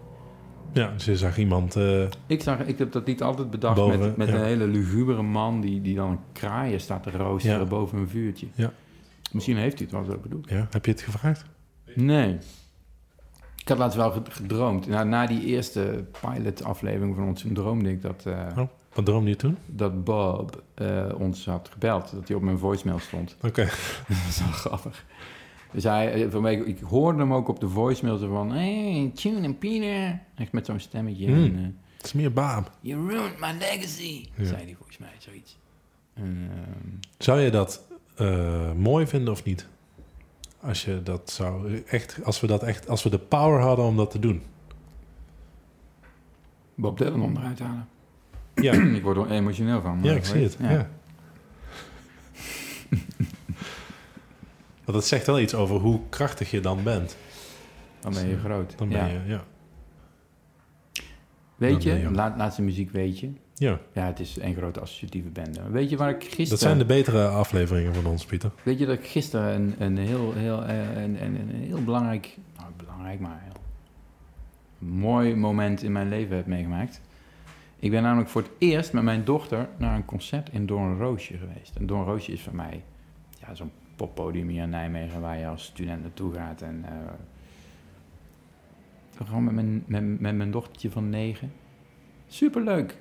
[0.74, 1.76] Ja, dus je zag iemand...
[1.76, 4.34] eh, Ik, zag, ik heb dat niet altijd bedacht Boven, met, met ja.
[4.36, 5.62] een hele lugubere man...
[5.62, 7.66] die, die dan kraaien staat te roosteren Ja.
[7.66, 8.48] boven een vuurtje.
[8.56, 8.72] Ja.
[9.32, 10.50] Misschien heeft hij het wel zo bedoeld.
[10.50, 11.46] ja, heb je het gevraagd?
[11.96, 12.38] Nee.
[13.64, 14.88] Ik had laatst wel ged- gedroomd.
[14.88, 18.26] Na, na die eerste pilot-aflevering van ons droomde ik dat...
[18.26, 18.68] eh, Oh.
[18.94, 19.58] Wat droomde je toen?
[19.66, 22.12] dat Bob eh, ons had gebeld.
[22.12, 23.36] Dat hij op mijn voicemail stond.
[23.42, 23.64] Oké.
[24.08, 25.06] Dat is wel grappig.
[25.72, 28.52] Dus hij, eh, ik hoorde hem ook op de voicemail zo van...
[28.52, 30.20] Hey, Tune en Peter.
[30.36, 31.26] Echt met zo'n stemmetje.
[31.26, 31.44] Hmm.
[31.44, 32.72] En, Het is meer baab.
[32.82, 34.26] you ruined my legacy.
[34.36, 34.46] Ja.
[34.46, 35.58] Zei hij volgens mij, zoiets.
[36.14, 37.82] En, ehm, Zou je dat
[38.76, 39.68] mooi vinden of niet?
[40.64, 41.84] Als je dat zou...
[41.88, 42.88] Echt, als we dat echt...
[42.90, 44.42] Als we de power hadden om dat te doen.
[46.76, 47.88] Bob Dylan onderuit halen.
[48.54, 50.00] Ja, ik word er emotioneel van.
[50.02, 50.58] ja ik zie het.
[50.60, 50.68] Ja.
[54.86, 57.18] Want dat zegt wel iets over hoe krachtig je dan bent.
[58.00, 58.78] Dan ben je groot.
[58.78, 59.06] Dan ben ja.
[59.08, 59.20] je...
[59.26, 59.44] Ja.
[61.56, 63.32] Weet dan je, je- laat, laatste muziek weet je.
[63.54, 63.80] Ja.
[63.92, 65.70] Ja, het is een grote associatieve bende.
[65.70, 66.50] Weet je waar ik gisteren...
[66.50, 68.52] Dat zijn de betere afleveringen van ons, Pieter.
[68.64, 72.38] Weet je dat ik gisteren een, een, heel, heel, eh, een, een, een heel belangrijk,
[72.58, 73.62] nou belangrijk, maar heel
[74.90, 77.02] mooi moment in mijn leven heb meegemaakt.
[77.80, 81.76] Ik ben namelijk voor het eerst met mijn dochter naar een concert in Doornroosje geweest.
[81.76, 82.84] En Doornroosje is voor mij
[83.40, 86.62] ja, zo'n poppodium hier in Nijmegen waar je als student naartoe gaat.
[86.62, 86.92] En eh,
[89.26, 91.52] gewoon met mijn, met, met mijn dochtertje van negen.
[92.28, 92.98] Superleuk.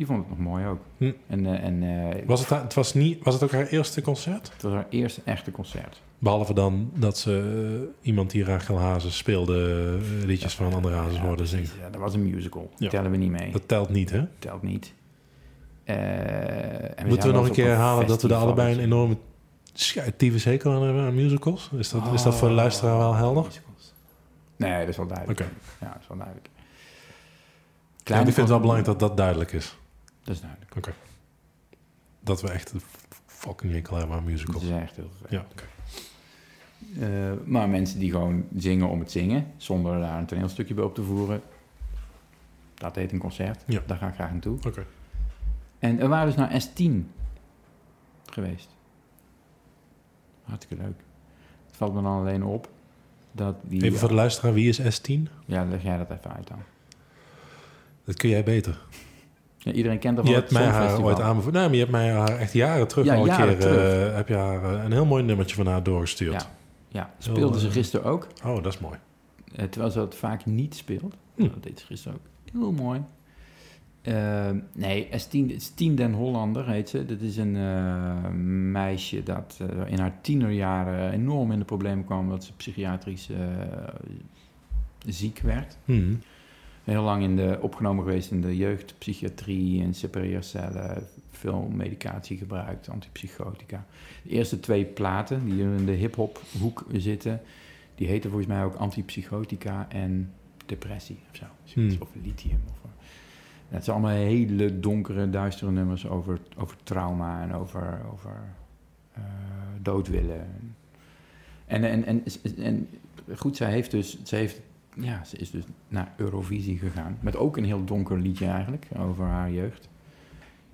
[0.00, 0.78] Die vond het nog mooi ook.
[0.96, 1.12] Hm.
[1.26, 4.02] En, eh, en eh, Was het, haar- het was, niet, was het ook haar eerste
[4.02, 4.50] concert?
[4.52, 6.00] het was haar eerste echte concert.
[6.18, 11.22] Behalve dan dat ze eh, iemand die Rachel Hazes speelde, liedjes van andere Hazes Ja,
[11.22, 11.68] hoorde zingen.
[11.80, 12.70] Ja, dat was een musical.
[12.76, 12.88] Ja.
[12.88, 13.52] Tellen we niet mee.
[13.52, 14.24] Dat telt niet, hè?
[14.38, 14.94] telt niet.
[15.84, 19.16] En Moeten we nog een keer herhalen dat we er allebei een enorme
[19.72, 21.70] schuitieve zeker aan hebben aan musicals?
[21.78, 23.42] Is dat, is dat voor de Oh, luisteraar wel helder?
[23.44, 23.94] musicals.
[24.56, 25.40] Nee, dat is wel duidelijk.
[25.40, 25.50] Oké.
[25.80, 26.48] Ja, dat is wel duidelijk.
[28.04, 29.78] Ja, ik vind het wel belangrijk dat dat duidelijk is.
[30.22, 30.92] Dat is duidelijk.
[32.20, 32.80] Dat we echt een
[33.26, 34.62] fucking enkel hebben aan Dat musicals.
[34.62, 35.10] is echt heel.
[35.28, 35.64] Ja, oké.
[36.98, 40.94] Eh, maar mensen die gewoon zingen om het zingen, zonder daar een toneelstukje bij op
[40.94, 41.42] te voeren,
[42.74, 43.62] dat heet een concert.
[43.66, 43.82] Ja.
[43.86, 44.58] Daar ga ik graag naartoe.
[44.66, 44.86] Oké.
[45.78, 46.92] En we waren dus naar S10
[48.30, 48.68] geweest.
[50.44, 50.98] Hartstikke leuk.
[51.66, 52.68] Het valt me dan alleen op
[53.32, 53.82] dat die...
[53.82, 55.22] Even voor de luisteraar, wie is S10?
[55.46, 56.62] Ja, leg jij dat even uit dan.
[58.04, 58.80] Dat kun jij beter.
[59.62, 61.54] Ja, iedereen kent dat Je wel hebt het mij haar ooit aanbevolen.
[61.54, 63.58] Nee, maar je hebt mij haar echt jaren terug Ja, al een keer...
[63.58, 64.08] terug.
[64.08, 66.32] eh, heb je haar eh, een heel mooi nummertje van haar doorgestuurd.
[66.32, 66.50] Ja.
[66.88, 68.26] Ja, speelde ze eh, gisteren ook.
[68.44, 68.98] Oh, dat is mooi.
[69.70, 71.14] Terwijl ze dat vaak niet speelt.
[71.34, 71.42] Hm.
[71.42, 72.52] Dat deed ze gisteren ook.
[72.52, 73.02] Heel mooi.
[74.02, 75.08] Eh, nee,
[75.56, 77.06] Stien den Hollander heet ze.
[77.06, 77.52] Dat is een
[78.72, 82.18] meisje dat in haar tienerjaren enorm in de problemen kwam...
[82.18, 83.28] omdat ze psychiatrisch
[85.06, 85.76] ziek werd.
[85.84, 86.14] Hm.
[86.84, 89.82] Heel lang in de, opgenomen geweest in de jeugdpsychiatrie...
[89.82, 93.86] en separeercellen, veel medicatie gebruikt, antipsychotica.
[94.22, 97.40] De eerste twee platen die in de hip-hop hoek zitten...
[97.94, 100.32] die heten volgens mij ook antipsychotica en
[100.66, 101.44] depressie of zo.
[101.74, 101.96] Hmm.
[102.00, 102.60] Of lithium.
[102.68, 102.90] Of, eh.
[103.68, 108.42] het zijn allemaal hele donkere, duistere nummers over, over trauma en over, over
[109.12, 109.22] eh,
[109.82, 110.46] dood willen.
[111.66, 112.24] En, en, en,
[112.56, 112.88] en
[113.36, 114.60] goed, zij heeft dus, zij heeft,
[114.94, 117.18] ja, ze is dus naar Eurovisie gegaan.
[117.20, 119.88] Met ook een heel donker liedje eigenlijk, over haar jeugd.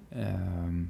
[0.08, 0.82] Ehm,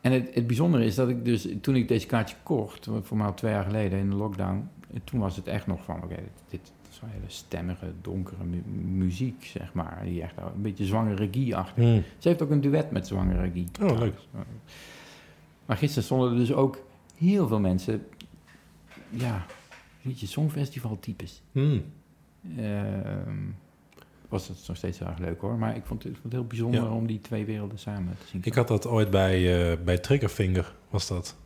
[0.00, 3.26] en het, het bijzondere is dat ik dus, toen ik deze kaartje kocht, voor mij
[3.26, 4.68] al twee jaar geleden in de lockdown,
[5.04, 8.80] toen was het echt nog van, oké, dit, dit is wel hele stemmige, donkere mu-
[9.04, 10.00] muziek, zeg maar.
[10.04, 11.84] Die echt een beetje zwangere Guy-achtig.
[11.84, 12.00] Hm.
[12.18, 13.68] Ze heeft ook een duet met zwangere Guy.
[13.90, 14.14] Oh, leuk.
[15.66, 16.78] Maar gisteren stonden er dus ook
[17.16, 18.06] heel veel mensen,
[19.10, 19.46] ja,
[20.02, 21.42] weet je, songfestival types.
[22.42, 22.58] Hm.
[22.58, 23.36] Ehm,
[24.28, 26.42] was het nog steeds heel erg leuk hoor, maar ik vond het, ik vond het
[26.42, 26.88] heel bijzonder Ja.
[26.90, 28.40] om die twee werelden samen te zien.
[28.44, 31.36] Ik had dat ooit bij, eh, bij Triggerfinger, was dat.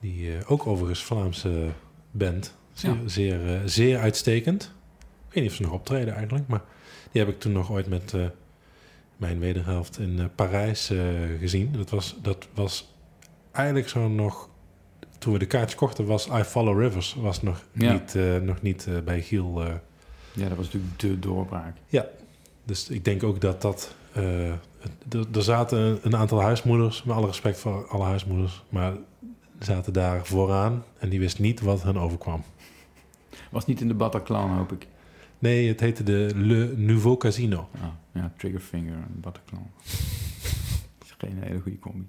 [0.00, 1.68] Die eh, ook overigens Vlaamse
[2.10, 2.56] band.
[2.72, 3.08] Zeer, Ja.
[3.08, 4.62] zeer, eh, zeer uitstekend.
[5.28, 6.62] Ik weet niet of ze nog optreden eigenlijk, maar
[7.12, 8.14] die heb ik toen nog ooit met
[9.16, 10.92] mijn wederhelft in Parijs
[11.38, 11.72] gezien.
[11.72, 12.94] Dat was, dat was
[13.52, 14.48] eigenlijk zo nog...
[15.18, 17.92] Toen we de kaartjes kochten was I Follow Rivers was nog Ja.
[17.92, 19.62] niet, nog niet bij Giel...
[20.40, 21.76] Ja, dat was natuurlijk de doorbraak.
[22.64, 23.94] dus ik denk ook dat dat...
[24.12, 24.58] eh, er-
[25.42, 28.92] zaten een, een aantal huismoeders, met alle respect voor alle huismoeders, maar
[29.58, 32.42] zaten daar vooraan en die wist niet wat hen overkwam.
[33.50, 34.86] Was niet in de Bataclan, hoop ik.
[35.38, 37.68] Nee, het heette de Le Nouveau Casino.
[37.74, 39.66] Ah, ja, Triggerfinger en Bataclan.
[40.98, 42.06] dat is geen hele goede combi.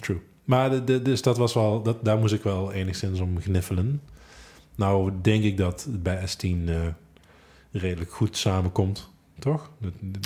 [0.00, 0.20] True.
[0.44, 4.00] Maar de, de- dus dat was wel, dat, daar moest ik wel enigszins om gniffelen.
[4.78, 6.76] Nou denk ik dat het bij S10 eh,
[7.72, 9.70] redelijk goed samenkomt, toch?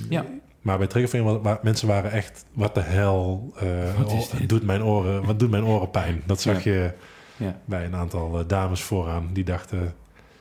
[0.08, 0.26] Ja.
[0.60, 4.82] Maar bij Triggerfinger, wa- wa- mensen waren echt, wat de hel, eh, Wat doet mijn
[4.84, 6.22] oren, wat doet mijn oren pijn?
[6.26, 6.72] Dat zag Ja.
[6.72, 6.92] je
[7.36, 7.60] Ja.
[7.64, 9.94] bij een aantal eh, dames vooraan, die dachten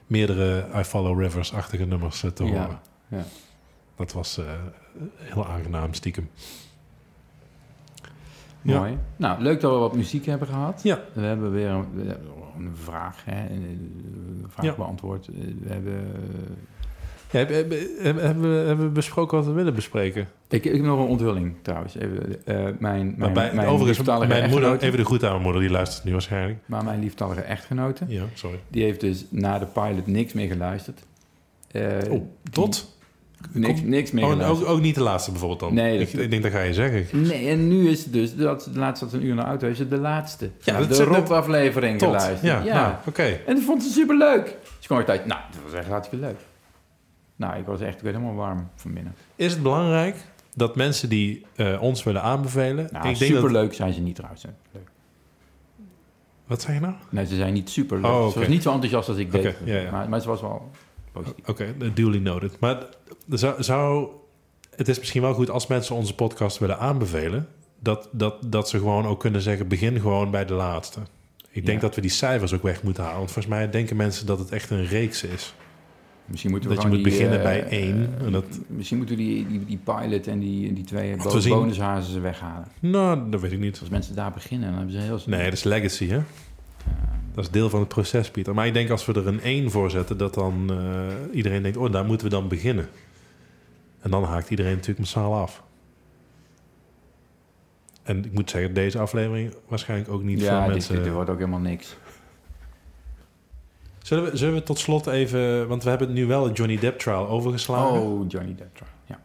[0.07, 2.80] meerdere I Follow Rivers-achtige nummers eh, te horen.
[3.07, 3.24] ja.
[3.95, 4.45] Dat was eh,
[5.18, 6.30] heel aangenaam stiekem.
[8.62, 8.80] Ja.
[8.80, 8.97] Mooi.
[9.16, 10.80] Nou, leuk dat we wat muziek hebben gehad.
[10.84, 10.99] Ja.
[11.14, 11.86] We hebben weer een,
[12.57, 14.74] een vraag, hè, een, vraag Ja.
[14.76, 15.28] beantwoord.
[15.28, 15.34] Eh,
[15.64, 15.93] We hebben...
[17.32, 18.22] Ja, hebben, hebben,
[18.68, 20.28] hebben we, besproken wat we willen bespreken?
[20.49, 21.95] Ik, ik heb nog een onthulling trouwens.
[21.95, 25.32] Even, eh, mijn, mijn, Maar bij, mijn overigens, mijn moeder, echtgenote- even de groet aan
[25.32, 26.59] mijn moeder, die luistert nu waarschijnlijk.
[26.66, 28.59] Maar mijn lieftallige echtgenote, Ja, sorry.
[28.68, 31.03] die heeft dus na de pilot niks meer geluisterd.
[31.72, 32.97] Eh, Oh, tot?
[33.51, 35.73] Niks, niks meer Oh, ook, ook niet de laatste bijvoorbeeld dan?
[35.73, 37.21] Nee, ik, dat- ik denk dat ga je zeggen.
[37.21, 39.79] Nee, en nu is het dus, dat, de laatste ze een uur naar auto is
[39.79, 40.49] het de laatste.
[40.61, 42.41] Ja, Ja, dat de Rob-aflevering geluisterd.
[42.41, 43.23] Ja, nou, oké.
[43.23, 44.57] En dat vond ze superleuk.
[44.77, 46.37] Dus kwam ik tijd, nou, dat was echt hartstikke leuk.
[47.35, 49.15] Nou, ik was echt ik werd helemaal warm van binnen.
[49.35, 50.15] Is het belangrijk
[50.55, 52.75] dat mensen die eh, ons willen aanbevelen...
[52.91, 54.43] Nou, ik denk dat, superleuk zijn ze niet trouwens.
[54.43, 54.49] hè.
[54.71, 54.87] Leuk.
[56.47, 56.93] wat zeg je nou?
[57.09, 58.11] Nee, ze zijn niet superleuk.
[58.11, 59.45] Oh, Ze was niet zo enthousiast als ik deed.
[59.47, 59.91] Oké, ja, ja.
[59.91, 60.71] Maar, maar ze was wel
[61.12, 61.47] positief.
[61.47, 62.59] Oké, duly noted.
[62.59, 62.84] Maar
[63.30, 64.07] zou, zou,
[64.76, 67.47] het is misschien wel goed als mensen onze podcast willen aanbevelen...
[67.84, 70.99] Dat, dat, dat ze gewoon ook kunnen zeggen, begin gewoon bij de laatste.
[71.51, 71.86] Ik denk Ja.
[71.88, 73.18] dat we die cijfers ook weg moeten halen.
[73.18, 75.53] Want volgens mij denken mensen dat het echt een reeks is.
[76.26, 78.97] Misschien moeten we Dat je moet die, beginnen eh, bij één eh, en dat- Misschien
[78.97, 81.53] moeten we die, die, die pilot en die, die twee bo zien.
[81.53, 82.68] bonushazen ze weghalen.
[82.80, 83.80] Nou, dat weet ik niet.
[83.80, 85.20] Als mensen daar beginnen, dan hebben ze heel...
[85.26, 86.20] Nee, dat is legacy, hè?
[87.34, 88.53] Dat is deel van het proces, Pieter.
[88.53, 91.77] Maar ik denk als we er een 1 voor zetten, dat dan eh, iedereen denkt,
[91.77, 92.89] oh, daar moeten we dan beginnen.
[94.01, 95.63] En dan haakt iedereen natuurlijk massaal af.
[98.03, 101.03] En ik moet zeggen, deze aflevering waarschijnlijk ook niet ja, veel dit, mensen...
[101.03, 101.95] dit wordt ook helemaal niks.
[104.01, 105.67] Zullen we, zullen we tot slot even...
[105.67, 108.01] Want we hebben nu wel het Johnny Depp trial overgeslagen.
[108.01, 108.89] Oh, Johnny Depp trial.
[109.05, 109.19] Ja.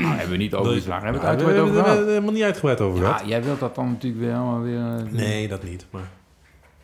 [0.00, 1.04] nou, hebben we niet overgeslagen.
[1.04, 2.08] Hebben we Ja, het uitgebreid over hebben gehad.
[2.08, 3.28] helemaal niet uitgebreid over Ja, gehad.
[3.28, 4.96] jij wilt dat dan natuurlijk weer allemaal weer...
[5.06, 5.86] eh, Nee, dat niet.
[5.90, 6.08] Maar...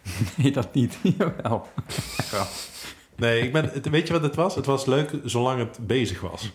[0.36, 0.98] Nee, dat niet.
[1.18, 1.68] Jawel.
[3.16, 4.54] Nee, ik ben, het- weet je wat het was?
[4.54, 6.52] Het was leuk zolang het bezig was.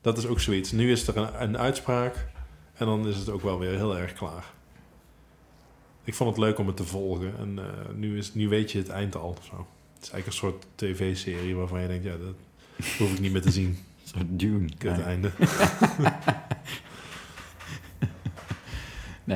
[0.00, 0.72] Dat is ook zoiets.
[0.72, 2.26] Nu is er een, een uitspraak
[2.74, 4.44] en dan is het ook wel weer heel erg klaar.
[6.04, 7.64] Ik vond het leuk om het te volgen en eh,
[7.94, 9.28] nu, is, nu weet je het eind al.
[9.38, 9.66] of Zo.
[9.94, 12.34] Het is eigenlijk een soort tv-serie waarvan je denkt, ja, dat
[12.98, 13.68] hoef ik niet meer te zien.
[14.12, 14.68] Een soort Dune.
[14.78, 15.02] Nee.
[15.02, 15.30] einde.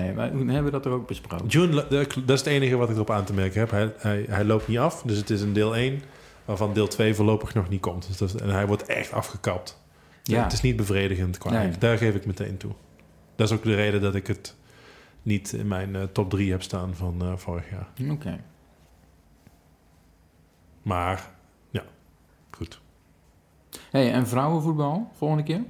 [0.00, 1.46] Nee, maar toen hebben we dat er ook besproken.
[1.46, 1.88] June, lo-
[2.24, 3.70] dat is het enige wat ik erop aan te merken heb.
[3.70, 6.02] Hij, hij, hij loopt niet af, dus het is een deel 1
[6.44, 8.06] waarvan deel 2 voorlopig nog niet komt.
[8.06, 9.82] Dus dat en hij wordt echt afgekapt.
[10.22, 10.42] Ja.
[10.42, 11.50] Het is niet bevredigend qua.
[11.50, 11.78] Nee.
[11.78, 12.72] Daar geef ik meteen toe.
[13.36, 14.54] Dat is ook de reden dat ik het
[15.22, 18.10] niet in mijn eh, top 3 heb staan van eh, vorig jaar.
[18.10, 18.40] Oké.
[20.82, 21.30] Maar,
[21.70, 21.82] ja,
[22.50, 22.80] goed.
[23.90, 25.62] Hey, en vrouwenvoetbal, volgende keer?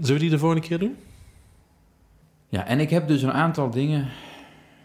[0.00, 0.96] Zullen we die de volgende keer doen?
[2.48, 4.08] Ja, en ik heb dus een aantal dingen...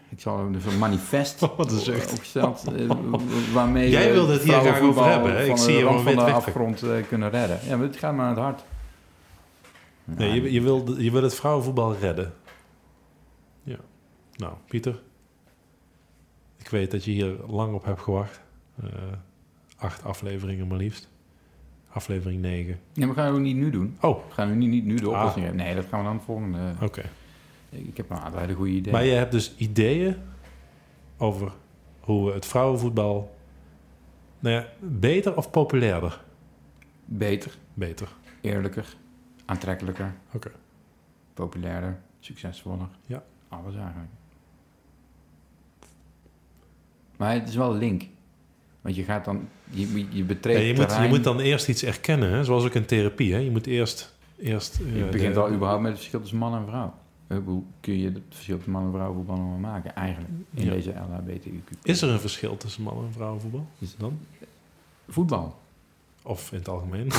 [0.08, 2.12] Ik zal dus een manifest zucht.
[2.12, 2.64] opgesteld...
[2.76, 2.90] eh,
[3.52, 5.44] waarmee Jij we wilde het hier graag over hebben, hè?
[5.44, 7.58] Ik zie je van de afgrond eh, kunnen redden.
[7.66, 8.64] Ja, maar het gaat me aan het hart.
[10.04, 12.32] Nee, je, je, wil, je wil het vrouwenvoetbal redden.
[13.62, 13.76] Ja.
[14.36, 15.02] Nou, Pieter.
[16.58, 18.40] Ik weet dat je hier lang op hebt gewacht.
[18.82, 18.88] Eh,
[19.76, 21.08] acht afleveringen maar liefst.
[21.92, 22.78] Aflevering 9.
[22.92, 23.96] Ja, maar we gaan het ook niet nu doen.
[24.00, 25.16] Oh, We gaan nu niet nu de Ah.
[25.16, 25.64] oplossing hebben.
[25.64, 26.58] Nee, dat gaan we dan de volgende...
[26.82, 27.02] oké.
[27.74, 28.92] Ik heb een aantal hele goede ideeën.
[28.96, 30.16] Maar je hebt dus ideeën
[31.16, 31.52] over
[32.00, 33.34] hoe we het vrouwenvoetbal...
[34.38, 36.24] Nou ja, beter of populairder?
[37.04, 38.08] Beter, Beter.
[38.40, 38.94] eerlijker,
[39.44, 40.50] aantrekkelijker, Oké.
[41.34, 42.88] populairder, succesvoller.
[43.06, 43.22] Ja.
[43.48, 44.10] Alles eigenlijk.
[47.16, 48.02] Maar het is wel link.
[48.80, 49.48] Want je gaat dan...
[49.70, 52.44] Je, je betreedt Ja, je, moet, je moet dan eerst iets erkennen, hè?
[52.44, 53.32] zoals ook in therapie.
[53.32, 53.38] Hè?
[53.38, 54.16] Je moet eerst...
[54.38, 56.94] eerst Je eh, begint de- al überhaupt met het verschil tussen man en vrouw.
[57.44, 59.94] Hoe kun je het verschil tussen man en vrouw voetbal nog maar maken?
[59.94, 60.70] Eigenlijk, in Ja.
[60.70, 61.70] deze LHBTQ.
[61.82, 63.66] Is er een verschil tussen mannen- en vrouwenvoetbal?
[63.78, 64.18] Is dan?
[65.08, 65.56] Voetbal.
[66.22, 67.08] Of in het algemeen?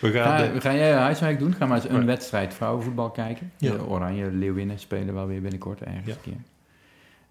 [0.00, 0.38] We gaan...
[0.38, 1.54] Ga, de- ga jij huiswerk doen?
[1.54, 3.52] Ga maar eens een wedstrijd vrouwenvoetbal kijken.
[3.56, 3.70] Ja.
[3.72, 6.12] De Oranje Leeuwinnen spelen wel weer binnenkort ergens Ja.
[6.12, 6.40] een keer.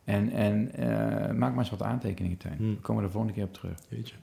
[0.03, 2.55] En, en eh, maak maar eens wat aantekeningen, Teun.
[2.57, 2.69] Hmm.
[2.69, 3.77] We komen er de volgende keer op terug.
[3.89, 4.15] Weet je.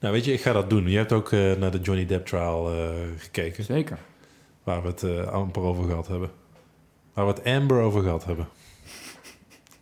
[0.00, 0.88] Nou, weet je, ik ga dat doen.
[0.88, 3.64] Je hebt ook eh, naar de Johnny Depp trial eh, gekeken.
[3.64, 3.98] Zeker.
[4.64, 6.30] Waar we het eh, amper over gehad hebben.
[7.12, 8.48] Waar we het Amber over gehad hebben.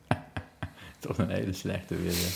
[0.99, 2.13] Toch een hele slechte weer.
[2.13, 2.29] ja.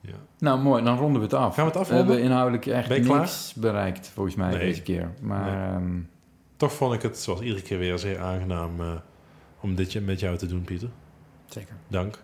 [0.00, 0.14] Ja.
[0.38, 0.84] Nou, mooi.
[0.84, 1.54] Dan ronden we het af.
[1.54, 2.06] Gaan we het We afronden?
[2.06, 4.58] hebben inhoudelijk echt niks bereikt, volgens mij, Nee.
[4.58, 5.10] deze keer.
[5.22, 5.98] Maar ehm,
[6.56, 8.86] Toch vond ik het, zoals iedere keer weer, zeer aangenaam eh,
[9.60, 10.88] om dit met jou te doen, Pieter.
[11.46, 11.74] zeker.
[11.88, 12.22] Dank.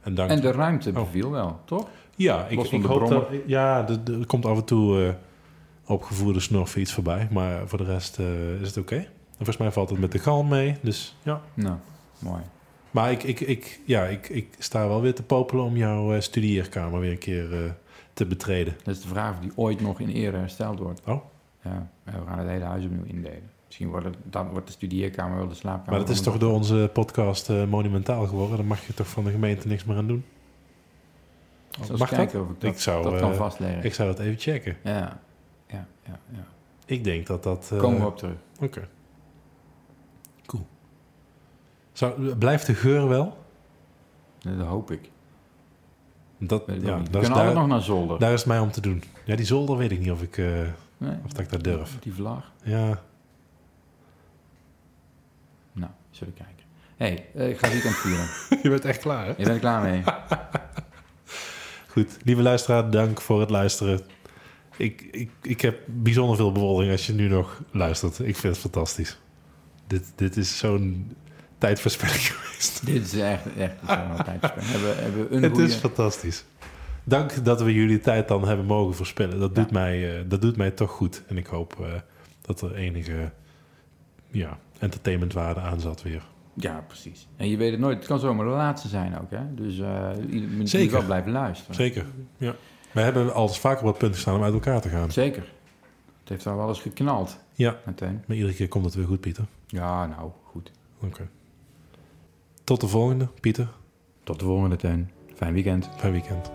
[0.00, 0.30] En dank.
[0.30, 0.94] En de ruimte Oh.
[0.94, 1.88] beviel wel, toch?
[2.16, 3.28] ja, ik, hoop dat...
[3.46, 5.14] Ja, er- er komt af en toe eh
[5.90, 7.28] opgevoerde snorfiets voorbij.
[7.30, 8.96] Maar voor de rest eh, is het oké.
[8.96, 10.76] En volgens mij valt het met de galm mee.
[10.82, 11.40] Dus ja.
[11.54, 11.76] Nou,
[12.18, 12.42] mooi.
[12.90, 16.20] Maar ik, ik, ik, ja, ik, ik sta wel weer te popelen om jouw eh,
[16.20, 17.70] studieerkamer weer een keer eh,
[18.12, 18.76] te betreden.
[18.82, 21.00] Dat is de vraag of die ooit nog in ere hersteld wordt.
[21.06, 21.24] Oh.
[21.62, 23.50] Ja, we gaan het hele huis opnieuw indelen.
[23.66, 25.90] Misschien wordt, het, dan wordt de studieerkamer wel de slaapkamer.
[25.90, 28.56] Maar dat is toch door onze podcast monumentaal geworden.
[28.56, 30.24] Daar mag je toch van de gemeente niks meer aan doen.
[31.70, 32.46] Zal Mag kijken dat?
[32.46, 33.84] of ik dat, Ik zou, dat kan vastleggen.
[33.84, 34.76] Ik zou dat even checken.
[34.84, 35.20] Ja,
[35.70, 36.18] ja, ja.
[36.32, 36.44] ja.
[36.86, 37.70] Ik denk dat dat...
[37.72, 38.36] eh, Komen we op terug.
[38.60, 38.88] Oké.
[40.46, 40.66] Cool.
[41.92, 43.38] Zou, blijft de geur wel?
[44.38, 45.10] Dat hoop ik.
[46.38, 48.18] Dat, ik ja, dat is daar, nog naar zolder.
[48.18, 49.02] daar is het mij om te doen.
[49.24, 50.44] Ja, die zolder weet ik niet of ik, eh,
[50.96, 51.16] Nee?
[51.24, 51.98] of dat ik dat durf.
[51.98, 52.52] Die vlag.
[52.62, 53.02] Ja,
[55.72, 56.64] Nou, zullen we kijken.
[56.96, 58.26] Hé, hey, ik ga weekend vieren.
[58.62, 59.30] je bent echt klaar, hè?
[59.30, 60.02] Je bent er klaar mee?
[61.92, 64.00] Goed, lieve luisteraar, dank voor het luisteren.
[64.80, 68.18] Ik, ik, ik heb bijzonder veel bewondering als je nu nog luistert.
[68.18, 69.18] Ik vind het fantastisch.
[69.86, 71.12] Dit, dit is zo'n
[71.58, 72.86] tijdverspilling geweest.
[72.86, 74.62] Dit is echt, echt een tijdspel.
[74.62, 76.44] Hebben, een Het is fantastisch.
[77.04, 79.38] Dank dat we jullie tijd dan hebben mogen verspillen.
[79.38, 79.62] Dat, Ja.
[79.62, 81.22] doet, mij, eh, dat doet mij toch goed.
[81.28, 81.86] En ik hoop eh,
[82.40, 83.32] dat er enige
[84.30, 86.22] ja, entertainmentwaarde aan zat weer.
[86.54, 87.28] Ja, precies.
[87.36, 87.96] En je weet het nooit.
[87.98, 89.54] Het kan zomaar de laatste zijn ook, hè?
[89.54, 90.92] Dus je moet Zeker.
[90.92, 91.74] wel blijven luisteren.
[91.74, 92.06] Zeker,
[92.36, 92.54] ja.
[92.92, 95.10] We hebben al vaker op het punt gestaan om uit elkaar te gaan.
[95.12, 95.42] Zeker.
[96.20, 98.22] Het heeft wel eens geknald, Ja, meteen.
[98.26, 99.44] maar iedere keer komt het weer goed, Pieter.
[99.66, 100.70] Ja, nou, goed.
[101.00, 101.28] Oké.
[102.64, 103.68] Tot de volgende, Pieter.
[104.24, 105.10] Tot de volgende, Teun.
[105.34, 105.88] Fijn weekend.
[105.96, 106.50] Fijn weekend.